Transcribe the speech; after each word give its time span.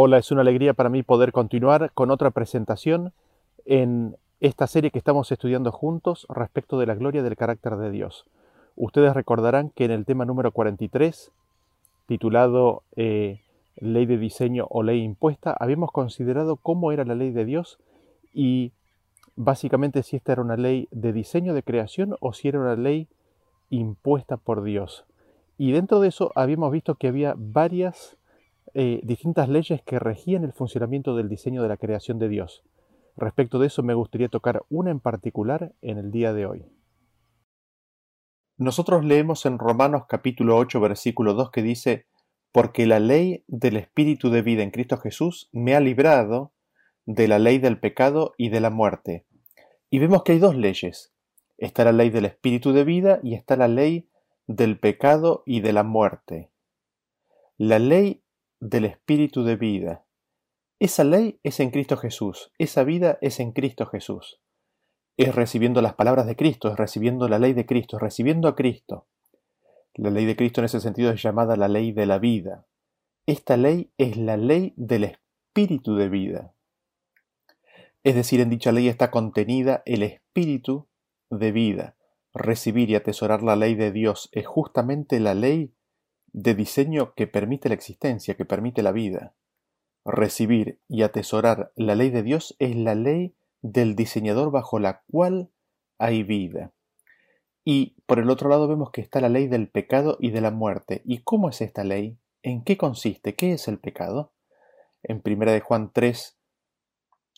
Hola, 0.00 0.18
es 0.18 0.30
una 0.30 0.42
alegría 0.42 0.74
para 0.74 0.90
mí 0.90 1.02
poder 1.02 1.32
continuar 1.32 1.90
con 1.92 2.12
otra 2.12 2.30
presentación 2.30 3.12
en 3.64 4.16
esta 4.38 4.68
serie 4.68 4.92
que 4.92 4.98
estamos 4.98 5.32
estudiando 5.32 5.72
juntos 5.72 6.24
respecto 6.28 6.78
de 6.78 6.86
la 6.86 6.94
gloria 6.94 7.24
del 7.24 7.34
carácter 7.34 7.74
de 7.74 7.90
Dios. 7.90 8.24
Ustedes 8.76 9.12
recordarán 9.12 9.70
que 9.70 9.86
en 9.86 9.90
el 9.90 10.04
tema 10.04 10.24
número 10.24 10.52
43, 10.52 11.32
titulado 12.06 12.84
eh, 12.94 13.40
Ley 13.74 14.06
de 14.06 14.18
diseño 14.18 14.68
o 14.70 14.84
ley 14.84 15.02
impuesta, 15.02 15.52
habíamos 15.58 15.90
considerado 15.90 16.54
cómo 16.54 16.92
era 16.92 17.04
la 17.04 17.16
ley 17.16 17.32
de 17.32 17.44
Dios 17.44 17.80
y 18.32 18.70
básicamente 19.34 20.04
si 20.04 20.14
esta 20.14 20.30
era 20.30 20.42
una 20.42 20.56
ley 20.56 20.86
de 20.92 21.12
diseño 21.12 21.54
de 21.54 21.64
creación 21.64 22.14
o 22.20 22.34
si 22.34 22.46
era 22.46 22.60
una 22.60 22.76
ley 22.76 23.08
impuesta 23.68 24.36
por 24.36 24.62
Dios. 24.62 25.06
Y 25.56 25.72
dentro 25.72 25.98
de 25.98 26.06
eso 26.06 26.30
habíamos 26.36 26.70
visto 26.70 26.94
que 26.94 27.08
había 27.08 27.34
varias 27.36 28.16
eh, 28.74 29.00
distintas 29.02 29.48
leyes 29.48 29.82
que 29.82 29.98
regían 29.98 30.44
el 30.44 30.52
funcionamiento 30.52 31.16
del 31.16 31.28
diseño 31.28 31.62
de 31.62 31.68
la 31.68 31.76
creación 31.76 32.18
de 32.18 32.28
Dios. 32.28 32.62
Respecto 33.16 33.58
de 33.58 33.66
eso 33.66 33.82
me 33.82 33.94
gustaría 33.94 34.28
tocar 34.28 34.62
una 34.68 34.90
en 34.90 35.00
particular 35.00 35.72
en 35.82 35.98
el 35.98 36.10
día 36.10 36.32
de 36.32 36.46
hoy. 36.46 36.66
Nosotros 38.56 39.04
leemos 39.04 39.46
en 39.46 39.58
Romanos 39.58 40.04
capítulo 40.08 40.56
8 40.56 40.80
versículo 40.80 41.34
2 41.34 41.50
que 41.50 41.62
dice, 41.62 42.06
porque 42.52 42.86
la 42.86 43.00
ley 43.00 43.44
del 43.46 43.76
Espíritu 43.76 44.30
de 44.30 44.42
vida 44.42 44.62
en 44.62 44.70
Cristo 44.70 44.96
Jesús 44.96 45.48
me 45.52 45.74
ha 45.74 45.80
librado 45.80 46.52
de 47.06 47.28
la 47.28 47.38
ley 47.38 47.58
del 47.58 47.78
pecado 47.78 48.34
y 48.36 48.48
de 48.50 48.60
la 48.60 48.70
muerte. 48.70 49.26
Y 49.90 49.98
vemos 49.98 50.22
que 50.22 50.32
hay 50.32 50.38
dos 50.38 50.56
leyes. 50.56 51.14
Está 51.56 51.84
la 51.84 51.92
ley 51.92 52.10
del 52.10 52.24
Espíritu 52.24 52.72
de 52.72 52.84
vida 52.84 53.20
y 53.22 53.34
está 53.34 53.56
la 53.56 53.68
ley 53.68 54.08
del 54.46 54.78
pecado 54.78 55.42
y 55.46 55.60
de 55.60 55.72
la 55.72 55.82
muerte. 55.82 56.50
La 57.56 57.78
ley 57.78 58.22
del 58.60 58.84
Espíritu 58.84 59.44
de 59.44 59.56
vida. 59.56 60.04
Esa 60.80 61.04
ley 61.04 61.40
es 61.42 61.60
en 61.60 61.70
Cristo 61.70 61.96
Jesús, 61.96 62.52
esa 62.58 62.84
vida 62.84 63.18
es 63.20 63.40
en 63.40 63.52
Cristo 63.52 63.86
Jesús. 63.86 64.40
Es 65.16 65.34
recibiendo 65.34 65.82
las 65.82 65.94
palabras 65.94 66.26
de 66.26 66.36
Cristo, 66.36 66.68
es 66.68 66.76
recibiendo 66.76 67.28
la 67.28 67.38
ley 67.38 67.52
de 67.52 67.66
Cristo, 67.66 67.96
es 67.96 68.02
recibiendo 68.02 68.46
a 68.48 68.54
Cristo. 68.54 69.06
La 69.94 70.10
ley 70.10 70.26
de 70.26 70.36
Cristo 70.36 70.60
en 70.60 70.66
ese 70.66 70.80
sentido 70.80 71.10
es 71.10 71.20
llamada 71.20 71.56
la 71.56 71.66
ley 71.66 71.92
de 71.92 72.06
la 72.06 72.18
vida. 72.18 72.66
Esta 73.26 73.56
ley 73.56 73.92
es 73.98 74.16
la 74.16 74.36
ley 74.36 74.74
del 74.76 75.04
Espíritu 75.04 75.96
de 75.96 76.08
vida. 76.08 76.54
Es 78.04 78.14
decir, 78.14 78.40
en 78.40 78.50
dicha 78.50 78.70
ley 78.70 78.88
está 78.88 79.10
contenida 79.10 79.82
el 79.86 80.04
Espíritu 80.04 80.88
de 81.30 81.50
vida. 81.50 81.96
Recibir 82.32 82.90
y 82.90 82.94
atesorar 82.94 83.42
la 83.42 83.56
ley 83.56 83.74
de 83.74 83.90
Dios 83.90 84.28
es 84.32 84.46
justamente 84.46 85.18
la 85.18 85.34
ley 85.34 85.74
de 86.32 86.54
diseño 86.54 87.14
que 87.14 87.26
permite 87.26 87.68
la 87.68 87.74
existencia, 87.74 88.34
que 88.34 88.44
permite 88.44 88.82
la 88.82 88.92
vida. 88.92 89.34
Recibir 90.04 90.80
y 90.88 91.02
atesorar 91.02 91.72
la 91.76 91.94
ley 91.94 92.10
de 92.10 92.22
Dios 92.22 92.56
es 92.58 92.74
la 92.76 92.94
ley 92.94 93.34
del 93.62 93.96
diseñador 93.96 94.50
bajo 94.50 94.78
la 94.78 95.02
cual 95.10 95.50
hay 95.98 96.22
vida. 96.22 96.72
Y 97.64 97.96
por 98.06 98.18
el 98.18 98.30
otro 98.30 98.48
lado 98.48 98.68
vemos 98.68 98.90
que 98.90 99.00
está 99.00 99.20
la 99.20 99.28
ley 99.28 99.46
del 99.48 99.68
pecado 99.68 100.16
y 100.20 100.30
de 100.30 100.40
la 100.40 100.50
muerte. 100.50 101.02
¿Y 101.04 101.18
cómo 101.18 101.50
es 101.50 101.60
esta 101.60 101.84
ley? 101.84 102.18
¿En 102.42 102.64
qué 102.64 102.76
consiste? 102.76 103.34
¿Qué 103.34 103.52
es 103.52 103.68
el 103.68 103.78
pecado? 103.78 104.32
En 105.02 105.20
1 105.24 105.52
de 105.52 105.60
Juan 105.60 105.92
3, 105.92 106.38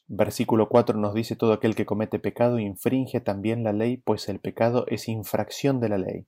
versículo 0.07 0.69
4 0.69 0.99
nos 0.99 1.15
dice 1.15 1.37
todo 1.37 1.53
aquel 1.53 1.75
que 1.75 1.87
comete 1.87 2.19
pecado 2.19 2.59
infringe 2.59 3.21
también 3.21 3.65
la 3.65 3.73
ley, 3.73 3.97
pues 3.97 4.29
el 4.29 4.41
pecado 4.41 4.85
es 4.89 5.09
infracción 5.09 5.81
de 5.81 5.89
la 5.89 5.99
ley. 5.99 6.27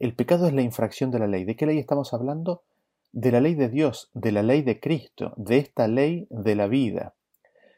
El 0.00 0.14
pecado 0.14 0.46
es 0.46 0.54
la 0.54 0.62
infracción 0.62 1.10
de 1.10 1.18
la 1.18 1.26
ley. 1.26 1.44
¿De 1.44 1.56
qué 1.56 1.66
ley 1.66 1.78
estamos 1.78 2.14
hablando? 2.14 2.64
De 3.12 3.30
la 3.30 3.40
ley 3.42 3.54
de 3.54 3.68
Dios, 3.68 4.10
de 4.14 4.32
la 4.32 4.42
ley 4.42 4.62
de 4.62 4.80
Cristo, 4.80 5.34
de 5.36 5.58
esta 5.58 5.88
ley 5.88 6.26
de 6.30 6.54
la 6.54 6.68
vida. 6.68 7.14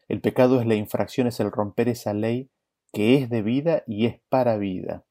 El 0.06 0.20
pecado 0.20 0.60
es 0.60 0.66
la 0.66 0.76
infracción, 0.76 1.26
es 1.26 1.40
el 1.40 1.50
romper 1.50 1.88
esa 1.88 2.14
ley 2.14 2.48
que 2.92 3.16
es 3.16 3.28
de 3.28 3.42
vida 3.42 3.82
y 3.88 4.06
es 4.06 4.20
para 4.28 4.56
vida. 4.56 5.04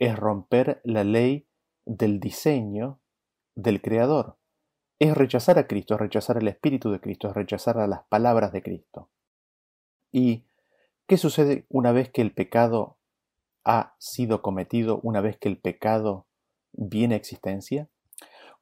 Es 0.00 0.16
romper 0.16 0.80
la 0.82 1.04
ley 1.04 1.46
del 1.84 2.18
diseño 2.18 2.98
del 3.54 3.80
Creador. 3.80 4.36
Es 4.98 5.16
rechazar 5.16 5.60
a 5.60 5.68
Cristo, 5.68 5.94
es 5.94 6.00
rechazar 6.00 6.38
el 6.38 6.48
Espíritu 6.48 6.90
de 6.90 6.98
Cristo, 6.98 7.28
es 7.28 7.34
rechazar 7.34 7.78
a 7.78 7.86
las 7.86 8.02
palabras 8.08 8.50
de 8.50 8.62
Cristo. 8.64 9.10
¿Y 10.10 10.42
qué 11.06 11.18
sucede 11.18 11.66
una 11.68 11.92
vez 11.92 12.10
que 12.10 12.22
el 12.22 12.32
pecado 12.32 12.96
ha 13.62 13.94
sido 13.98 14.42
cometido, 14.42 14.98
una 15.04 15.20
vez 15.20 15.36
que 15.38 15.48
el 15.48 15.58
pecado 15.58 16.26
viene 16.72 17.16
existencia? 17.16 17.88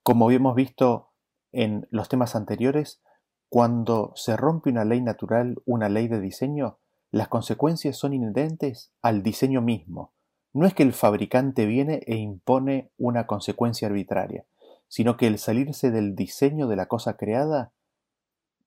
Como 0.03 0.27
habíamos 0.27 0.55
visto 0.55 1.11
en 1.53 1.87
los 1.91 2.09
temas 2.09 2.37
anteriores, 2.37 3.03
cuando 3.49 4.12
se 4.17 4.37
rompe 4.37 4.71
una 4.71 4.84
ley 4.84 5.00
natural, 5.00 5.62
una 5.65 5.89
ley 5.89 6.09
de 6.09 6.21
diseño, 6.21 6.78
las 7.11 7.28
consecuencias 7.28 7.97
son 7.97 8.12
inherentes 8.12 8.93
al 9.03 9.22
diseño 9.22 9.62
mismo. 9.62 10.12
No 10.53 10.66
es 10.66 10.75
que 10.75 10.83
el 10.83 10.93
fabricante 10.93 11.66
viene 11.66 12.03
e 12.06 12.16
impone 12.16 12.91
una 12.97 13.27
consecuencia 13.27 13.89
arbitraria, 13.89 14.47
sino 14.89 15.16
que 15.16 15.27
el 15.27 15.39
salirse 15.39 15.91
del 15.91 16.15
diseño 16.15 16.66
de 16.66 16.77
la 16.77 16.87
cosa 16.87 17.16
creada 17.16 17.72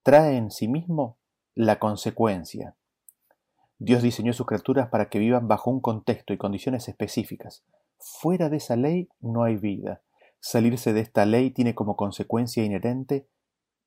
trae 0.04 0.38
en 0.38 0.52
sí 0.52 0.68
mismo 0.68 1.18
la 1.56 1.80
consecuencia. 1.80 2.76
Dios 3.78 4.04
diseñó 4.04 4.34
sus 4.34 4.46
criaturas 4.46 4.90
para 4.90 5.10
que 5.10 5.20
vivan 5.20 5.48
bajo 5.48 5.72
un 5.72 5.82
contexto 5.82 6.34
y 6.34 6.38
condiciones 6.38 6.88
específicas, 6.90 7.64
Fuera 8.00 8.50
de 8.50 8.58
esa 8.58 8.76
ley 8.76 9.10
no 9.20 9.44
hay 9.44 9.58
vida. 9.58 10.02
Salirse 10.40 10.94
de 10.94 11.02
esta 11.02 11.26
ley 11.26 11.52
tiene 11.52 11.76
como 11.76 11.96
consecuencia 11.96 12.64
inherente, 12.64 13.28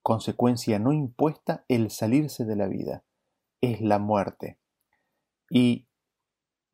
consecuencia 0.02 0.78
no 0.78 0.92
impuesta, 0.92 1.64
el 1.68 1.90
salirse 1.90 2.44
de 2.44 2.56
la 2.56 2.66
vida. 2.66 3.04
Es 3.60 3.80
la 3.80 3.98
muerte. 3.98 4.58
Y 5.50 5.86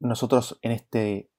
nosotros 0.01 0.59
en 0.63 0.73
este 0.73 1.31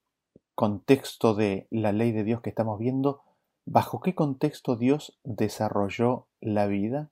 contexto 0.55 1.35
de 1.35 1.67
la 1.69 1.91
ley 1.91 2.11
de 2.11 2.23
Dios 2.23 2.41
que 2.41 2.49
estamos 2.49 2.79
viendo, 2.79 3.21
¿bajo 3.65 3.99
qué 3.99 4.15
contexto 4.15 4.75
Dios 4.75 5.19
desarrolló 5.23 6.27
la 6.39 6.67
vida? 6.67 7.11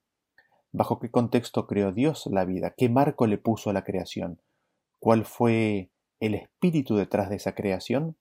¿Bajo 0.71 0.99
qué 0.99 1.09
contexto 1.09 1.67
creó 1.67 1.91
Dios 1.91 2.27
la 2.27 2.45
vida? 2.45 2.73
¿Qué 2.75 2.89
marco 2.89 3.25
le 3.25 3.37
puso 3.37 3.69
a 3.69 3.73
la 3.73 3.83
creación? 3.83 4.41
¿Cuál 4.99 5.25
fue 5.25 5.91
el 6.19 6.35
espíritu 6.35 6.95
detrás 6.95 7.29
de 7.29 7.37
esa 7.37 7.55
creación? 7.55 8.17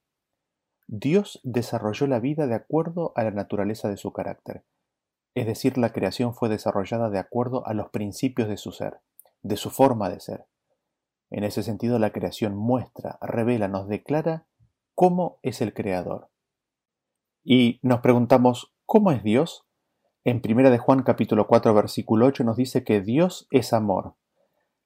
Dios 0.89 1.41
desarrolló 1.43 2.07
la 2.07 2.21
vida 2.21 2.47
de 2.47 2.55
acuerdo 2.55 3.13
a 3.17 3.25
la 3.25 3.31
naturaleza 3.31 3.89
de 3.89 3.97
su 3.97 4.13
carácter, 4.13 4.65
es 5.37 5.47
decir, 5.47 5.77
la 5.77 5.93
creación 5.93 6.35
fue 6.35 6.49
desarrollada 6.49 7.11
de 7.11 7.19
acuerdo 7.19 7.67
a 7.67 7.75
los 7.75 7.91
principios 7.91 8.49
de 8.49 8.57
su 8.57 8.73
ser, 8.73 9.01
de 9.43 9.59
su 9.59 9.71
forma 9.71 10.09
de 10.09 10.19
ser. 10.19 10.47
En 11.31 11.45
ese 11.45 11.63
sentido, 11.63 11.99
la 11.99 12.11
creación 12.11 12.57
muestra, 12.57 13.19
revela, 13.21 13.69
nos 13.69 13.87
declara 13.87 14.47
cómo 14.95 15.39
es 15.43 15.61
el 15.61 15.75
Creador. 15.75 16.31
Y 17.45 17.81
nos 17.83 18.01
preguntamos, 18.01 18.73
¿cómo 18.87 19.13
es 19.13 19.23
Dios? 19.23 19.67
En 20.25 20.41
1 20.43 20.71
de 20.71 20.79
Juan 20.79 21.03
capítulo 21.03 21.47
4 21.47 21.75
versículo 21.75 22.27
8 22.27 22.43
nos 22.43 22.57
dice 22.57 22.83
que 22.83 23.03
Dios 23.03 23.47
es 23.51 23.75
amor. 23.75 24.15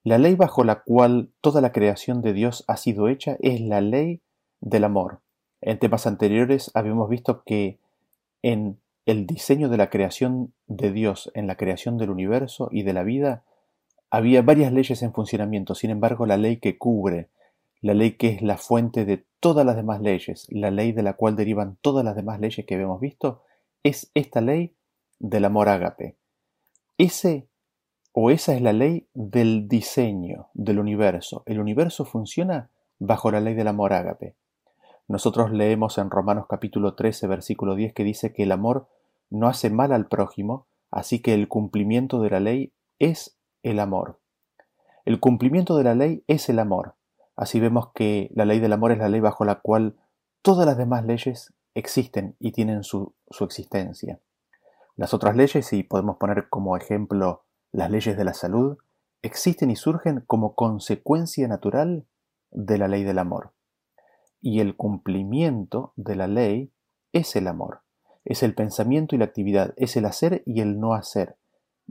La 0.03 0.19
ley 0.19 0.35
bajo 0.35 0.65
la 0.65 0.83
cual 0.83 1.33
toda 1.41 1.61
la 1.61 1.71
creación 1.71 2.23
de 2.23 2.33
Dios 2.33 2.65
ha 2.67 2.77
sido 2.77 3.07
hecha 3.07 3.37
es 3.39 3.61
la 3.61 3.81
ley 3.81 4.21
del 4.61 4.83
amor. 4.83 5.23
En 5.61 5.79
temas 5.79 6.07
anteriores 6.07 6.71
habíamos 6.75 7.09
visto 7.09 7.43
que 7.45 7.79
en 8.43 8.79
el 9.07 9.27
diseño 9.27 9.69
de 9.69 9.77
la 9.77 9.91
creación 9.91 10.53
de 10.67 10.93
Dios, 10.93 11.31
en 11.35 11.47
la 11.47 11.57
creación 11.57 11.99
del 11.99 12.11
universo 12.11 12.69
y 12.71 12.83
de 12.83 12.93
la 12.93 13.03
vida, 13.03 13.45
había 14.11 14.43
varias 14.43 14.73
leyes 14.73 15.03
en 15.03 15.13
funcionamiento. 15.13 15.75
Sin 15.75 15.91
embargo, 15.91 16.27
la 16.27 16.37
ley 16.37 16.59
que 16.59 16.79
cubre, 16.79 17.29
la 17.81 17.95
ley 17.95 18.13
que 18.13 18.29
es 18.29 18.43
la 18.43 18.57
fuente 18.57 19.05
de 19.05 19.25
todas 19.41 19.65
las 19.65 19.77
demás 19.77 20.01
leyes, 20.01 20.47
la 20.51 20.71
ley 20.71 20.93
de 20.93 21.03
la 21.03 21.15
cual 21.15 21.37
derivan 21.37 21.77
todas 21.81 22.05
las 22.05 22.17
demás 22.17 22.41
leyes 22.41 22.67
que 22.67 22.75
habíamos 22.75 23.01
visto, 23.01 23.43
es 23.83 24.11
esta 24.15 24.41
ley 24.41 24.75
del 25.19 25.45
amor 25.45 25.69
ágape. 25.69 26.17
Ese 26.99 27.47
o 28.13 28.31
esa 28.31 28.55
es 28.55 28.63
la 28.63 28.73
ley 28.73 29.07
del 29.15 29.69
diseño 29.69 30.49
del 30.55 30.79
universo. 30.79 31.43
El 31.47 31.61
universo 31.61 32.05
funciona 32.05 32.71
bajo 32.99 33.31
la 33.31 33.41
ley 33.41 33.55
del 33.55 33.69
amor 33.69 33.93
ágape. 33.93 34.35
Nosotros 35.11 35.51
leemos 35.51 35.99
en 35.99 36.09
Romanos 36.09 36.47
capítulo 36.49 36.95
13, 36.95 37.27
versículo 37.27 37.75
10 37.75 37.95
que 37.95 38.05
dice 38.05 38.33
que 38.33 38.45
el 38.45 38.53
amor 38.53 38.87
no 39.29 39.49
hace 39.49 39.69
mal 39.69 39.91
al 39.91 40.07
prójimo, 40.07 40.69
así 40.93 41.21
que 41.21 41.35
el 41.35 41.49
cumplimiento 41.49 42.23
de 42.23 42.31
la 42.31 42.39
ley 42.39 42.73
es 43.01 43.37
el 43.65 43.81
amor. 43.81 44.21
El 45.05 45.19
cumplimiento 45.19 45.77
de 45.77 45.83
la 45.83 45.97
ley 45.97 46.23
es 46.29 46.49
el 46.49 46.61
amor. 46.61 46.95
Así 47.35 47.59
vemos 47.59 47.91
que 47.93 48.31
la 48.37 48.45
ley 48.45 48.61
del 48.61 48.73
amor 48.73 48.93
es 48.93 48.99
la 48.99 49.09
ley 49.09 49.19
bajo 49.19 49.45
la 49.45 49.57
cual 49.57 49.97
todas 50.43 50.65
las 50.65 50.79
demás 50.79 51.05
leyes 51.05 51.53
existen 51.75 52.37
y 52.39 52.53
tienen 52.53 52.85
su, 52.85 53.13
su 53.31 53.43
existencia. 53.43 54.21
Las 54.95 55.13
otras 55.13 55.35
leyes, 55.35 55.73
y 55.73 55.83
podemos 55.83 56.19
poner 56.19 56.49
como 56.49 56.77
ejemplo 56.77 57.43
las 57.73 57.91
leyes 57.91 58.17
de 58.17 58.25
la 58.25 58.33
salud, 58.33 58.79
existen 59.23 59.73
y 59.73 59.77
surgen 59.77 60.23
como 60.29 60.55
consecuencia 60.55 61.49
natural 61.49 62.07
de 62.53 62.79
la 62.79 62.87
ley 62.87 63.03
del 63.03 63.19
amor. 63.19 63.51
Y 64.41 64.61
el 64.61 64.77
cumplimiento 64.77 65.93
de 65.97 66.17
la 66.17 66.27
ley 66.27 66.73
es 67.13 67.37
el 67.37 67.47
amor, 67.47 67.83
es 68.25 68.43
el 68.43 68.55
pensamiento 68.55 69.15
y 69.15 69.19
la 69.19 69.27
actividad, 69.27 69.75
es 69.77 69.97
el 69.97 70.07
hacer 70.07 70.43
y 70.47 70.61
el 70.61 70.81
no 70.81 70.95
hacer. 70.95 71.37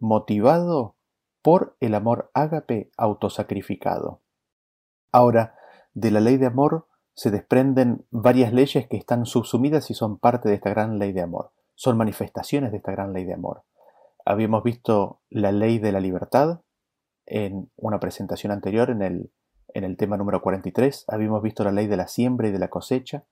motivado 0.01 0.95
por 1.41 1.75
el 1.81 1.93
amor 1.93 2.31
ágape 2.33 2.89
autosacrificado. 2.95 4.21
Ahora, 5.11 5.55
de 5.93 6.11
la 6.11 6.21
ley 6.21 6.37
de 6.37 6.45
amor 6.45 6.87
se 7.13 7.31
desprenden 7.31 8.05
varias 8.11 8.53
leyes 8.53 8.87
que 8.87 8.95
están 8.95 9.25
subsumidas 9.25 9.89
y 9.91 9.93
son 9.93 10.17
parte 10.17 10.47
de 10.47 10.55
esta 10.55 10.69
gran 10.69 10.99
ley 10.99 11.11
de 11.11 11.21
amor. 11.21 11.51
Son 11.75 11.97
manifestaciones 11.97 12.71
de 12.71 12.77
esta 12.77 12.93
gran 12.93 13.11
ley 13.11 13.25
de 13.25 13.33
amor. 13.33 13.63
Habíamos 14.25 14.63
visto 14.63 15.19
la 15.29 15.51
ley 15.51 15.79
de 15.79 15.91
la 15.91 15.99
libertad 15.99 16.61
en 17.25 17.69
una 17.75 17.99
presentación 17.99 18.51
anterior 18.51 18.89
en 18.89 19.01
el, 19.01 19.31
en 19.73 19.83
el 19.83 19.97
tema 19.97 20.17
número 20.17 20.41
43. 20.41 21.05
Habíamos 21.07 21.41
visto 21.41 21.63
la 21.63 21.71
ley 21.71 21.87
de 21.87 21.97
la 21.97 22.07
siembra 22.07 22.47
y 22.47 22.51
de 22.51 22.59
la 22.59 22.69
cosecha. 22.69 23.23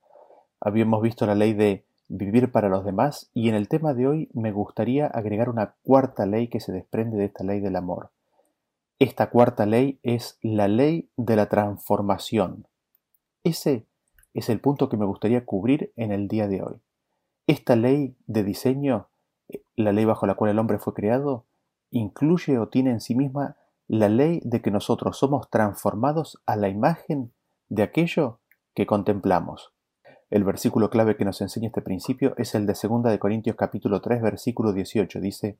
Habíamos 0.59 1.01
visto 1.01 1.25
la 1.25 1.35
ley 1.35 1.53
de 1.53 1.85
vivir 2.07 2.51
para 2.51 2.69
los 2.69 2.85
demás 2.85 3.29
y 3.33 3.49
en 3.49 3.55
el 3.55 3.67
tema 3.67 3.93
de 3.93 4.07
hoy 4.07 4.29
me 4.33 4.51
gustaría 4.51 5.07
agregar 5.07 5.49
una 5.49 5.75
cuarta 5.83 6.25
ley 6.25 6.47
que 6.47 6.59
se 6.59 6.71
desprende 6.71 7.17
de 7.17 7.25
esta 7.25 7.43
ley 7.43 7.59
del 7.59 7.75
amor. 7.75 8.11
Esta 8.99 9.29
cuarta 9.29 9.65
ley 9.65 9.99
es 10.03 10.39
la 10.41 10.67
ley 10.67 11.09
de 11.17 11.35
la 11.35 11.49
transformación. 11.49 12.67
Ese 13.43 13.85
es 14.33 14.49
el 14.49 14.59
punto 14.59 14.89
que 14.89 14.97
me 14.97 15.05
gustaría 15.05 15.45
cubrir 15.45 15.91
en 15.95 16.11
el 16.11 16.27
día 16.27 16.47
de 16.47 16.61
hoy. 16.61 16.81
Esta 17.45 17.75
ley 17.75 18.15
de 18.25 18.43
diseño, 18.43 19.07
eh, 19.49 19.61
la 19.75 19.91
ley 19.91 20.05
bajo 20.05 20.25
la 20.25 20.35
cual 20.35 20.51
el 20.51 20.59
hombre 20.59 20.79
fue 20.79 20.93
creado, 20.93 21.45
incluye 21.91 22.57
o 22.57 22.67
tiene 22.67 22.91
en 22.91 23.01
sí 23.01 23.15
misma 23.15 23.55
la 23.87 24.09
ley 24.09 24.41
de 24.43 24.61
que 24.61 24.71
nosotros 24.71 25.17
somos 25.17 25.49
transformados 25.49 26.41
a 26.45 26.55
la 26.55 26.67
imagen 26.67 27.31
de 27.69 27.83
aquello 27.83 28.39
que 28.73 28.85
contemplamos. 28.85 29.73
El 30.29 30.43
versículo 30.43 30.89
clave 30.89 31.15
que 31.15 31.23
nos 31.23 31.39
enseña 31.39 31.67
este 31.67 31.81
principio 31.81 32.33
es 32.37 32.53
el 32.53 32.65
de 32.65 32.75
2 32.81 33.03
de 33.03 33.19
Corintios 33.19 33.55
capítulo 33.55 34.01
3 34.01 34.21
versículo 34.21 34.73
18. 34.73 35.21
Dice, 35.21 35.57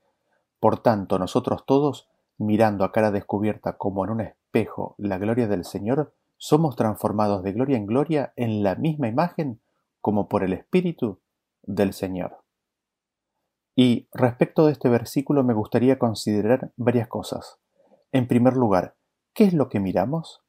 Por 0.60 0.80
tanto, 0.80 1.18
nosotros 1.20 1.66
todos, 1.66 2.10
mirando 2.38 2.84
a 2.84 2.92
cara 2.92 3.12
descubierta 3.12 3.78
como 3.78 4.04
en 4.04 4.12
un 4.12 4.22
espejo 4.22 4.96
la 4.98 5.18
gloria 5.18 5.48
del 5.48 5.64
Señor, 5.64 6.14
somos 6.36 6.76
transformados 6.76 7.44
de 7.44 7.54
gloria 7.54 7.78
en 7.78 7.86
gloria 7.86 8.34
en 8.36 8.62
la 8.62 8.76
misma 8.76 9.08
imagen 9.08 9.62
como 10.02 10.28
por 10.28 10.44
el 10.44 10.52
Espíritu 10.52 11.20
del 11.64 11.94
Señor. 11.94 12.44
Y 13.74 14.10
respecto 14.12 14.66
de 14.66 14.74
este 14.74 14.90
versículo 14.90 15.44
me 15.44 15.54
gustaría 15.54 15.98
considerar 15.98 16.72
varias 16.76 17.08
cosas. 17.08 17.58
En 18.14 18.28
primer 18.28 18.56
lugar, 18.56 18.96
¿qué 19.34 19.44
es 19.44 19.54
lo 19.54 19.68
que 19.68 19.82
miramos? 19.82 20.42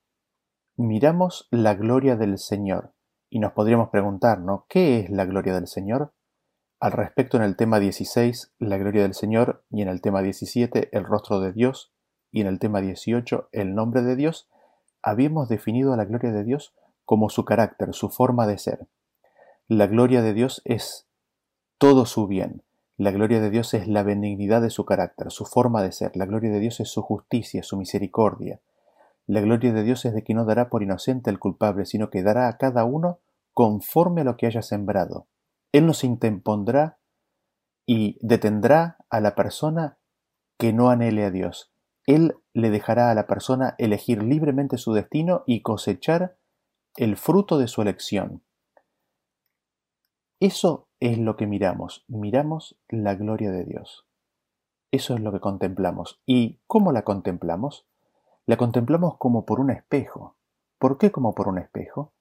Miramos 0.76 1.48
la 1.50 1.74
gloria 1.74 2.14
del 2.14 2.38
Señor 2.38 2.94
y 3.30 3.40
nos 3.40 3.52
podríamos 3.52 3.88
preguntar, 3.88 4.38
¿no? 4.38 4.66
¿Qué 4.68 5.00
es 5.00 5.10
la 5.10 5.24
gloria 5.24 5.54
del 5.54 5.66
Señor? 5.66 6.14
Al 6.78 6.92
respecto 6.92 7.36
en 7.36 7.42
el 7.42 7.56
tema 7.56 7.80
16, 7.80 8.54
la 8.60 8.78
gloria 8.78 9.02
del 9.02 9.14
Señor, 9.14 9.64
y 9.70 9.82
en 9.82 9.88
el 9.88 10.00
tema 10.00 10.22
17, 10.22 10.96
el 10.96 11.04
rostro 11.04 11.40
de 11.40 11.52
Dios, 11.52 11.92
y 12.30 12.42
en 12.42 12.46
el 12.46 12.60
tema 12.60 12.80
18, 12.80 13.48
el 13.50 13.74
nombre 13.74 14.02
de 14.02 14.14
Dios, 14.14 14.48
habíamos 15.02 15.48
definido 15.48 15.92
a 15.92 15.96
la 15.96 16.04
gloria 16.04 16.30
de 16.30 16.44
Dios 16.44 16.76
como 17.04 17.28
su 17.28 17.44
carácter, 17.44 17.92
su 17.92 18.08
forma 18.08 18.46
de 18.46 18.58
ser. 18.58 18.86
La 19.66 19.88
gloria 19.88 20.22
de 20.22 20.32
Dios 20.32 20.62
es 20.64 21.08
todo 21.78 22.06
su 22.06 22.28
bien. 22.28 22.62
La 22.98 23.12
gloria 23.12 23.40
de 23.40 23.48
Dios 23.48 23.74
es 23.74 23.86
la 23.86 24.02
benignidad 24.02 24.60
de 24.60 24.70
su 24.70 24.84
carácter, 24.84 25.30
su 25.30 25.46
forma 25.46 25.84
de 25.84 25.92
ser. 25.92 26.16
La 26.16 26.26
gloria 26.26 26.50
de 26.50 26.58
Dios 26.58 26.80
es 26.80 26.88
su 26.88 27.00
justicia, 27.00 27.62
su 27.62 27.76
misericordia. 27.76 28.60
La 29.28 29.40
gloria 29.40 29.72
de 29.72 29.84
Dios 29.84 30.04
es 30.04 30.14
de 30.14 30.24
que 30.24 30.34
no 30.34 30.44
dará 30.44 30.68
por 30.68 30.82
inocente 30.82 31.30
al 31.30 31.38
culpable, 31.38 31.86
sino 31.86 32.10
que 32.10 32.24
dará 32.24 32.48
a 32.48 32.56
cada 32.58 32.84
uno 32.84 33.20
conforme 33.54 34.22
a 34.22 34.24
lo 34.24 34.36
que 34.36 34.46
haya 34.46 34.62
sembrado. 34.62 35.28
Él 35.70 35.86
no 35.86 35.94
se 35.94 36.08
interpondrá 36.08 36.98
y 37.86 38.18
detendrá 38.20 38.96
a 39.10 39.20
la 39.20 39.36
persona 39.36 39.98
que 40.58 40.72
no 40.72 40.90
anhele 40.90 41.24
a 41.24 41.30
Dios. 41.30 41.72
Él 42.04 42.34
le 42.52 42.70
dejará 42.70 43.12
a 43.12 43.14
la 43.14 43.28
persona 43.28 43.76
elegir 43.78 44.24
libremente 44.24 44.76
su 44.76 44.92
destino 44.92 45.44
y 45.46 45.62
cosechar 45.62 46.36
el 46.96 47.16
fruto 47.16 47.58
de 47.58 47.68
su 47.68 47.80
elección. 47.80 48.42
Eso 50.40 50.87
es 51.00 51.18
lo 51.18 51.36
que 51.36 51.46
miramos. 51.46 52.04
Miramos 52.08 52.78
la 52.88 53.14
gloria 53.14 53.50
de 53.50 53.64
Dios. 53.64 54.06
Eso 54.90 55.14
es 55.14 55.20
lo 55.20 55.32
que 55.32 55.40
contemplamos. 55.40 56.20
¿Y 56.26 56.60
cómo 56.66 56.92
la 56.92 57.02
contemplamos? 57.02 57.86
La 58.46 58.56
contemplamos 58.56 59.16
como 59.18 59.44
por 59.44 59.60
un 59.60 59.70
espejo. 59.70 60.36
¿Por 60.78 60.98
qué 60.98 61.10
como 61.10 61.34
por 61.34 61.48
un 61.48 61.58
espejo? 61.58 62.12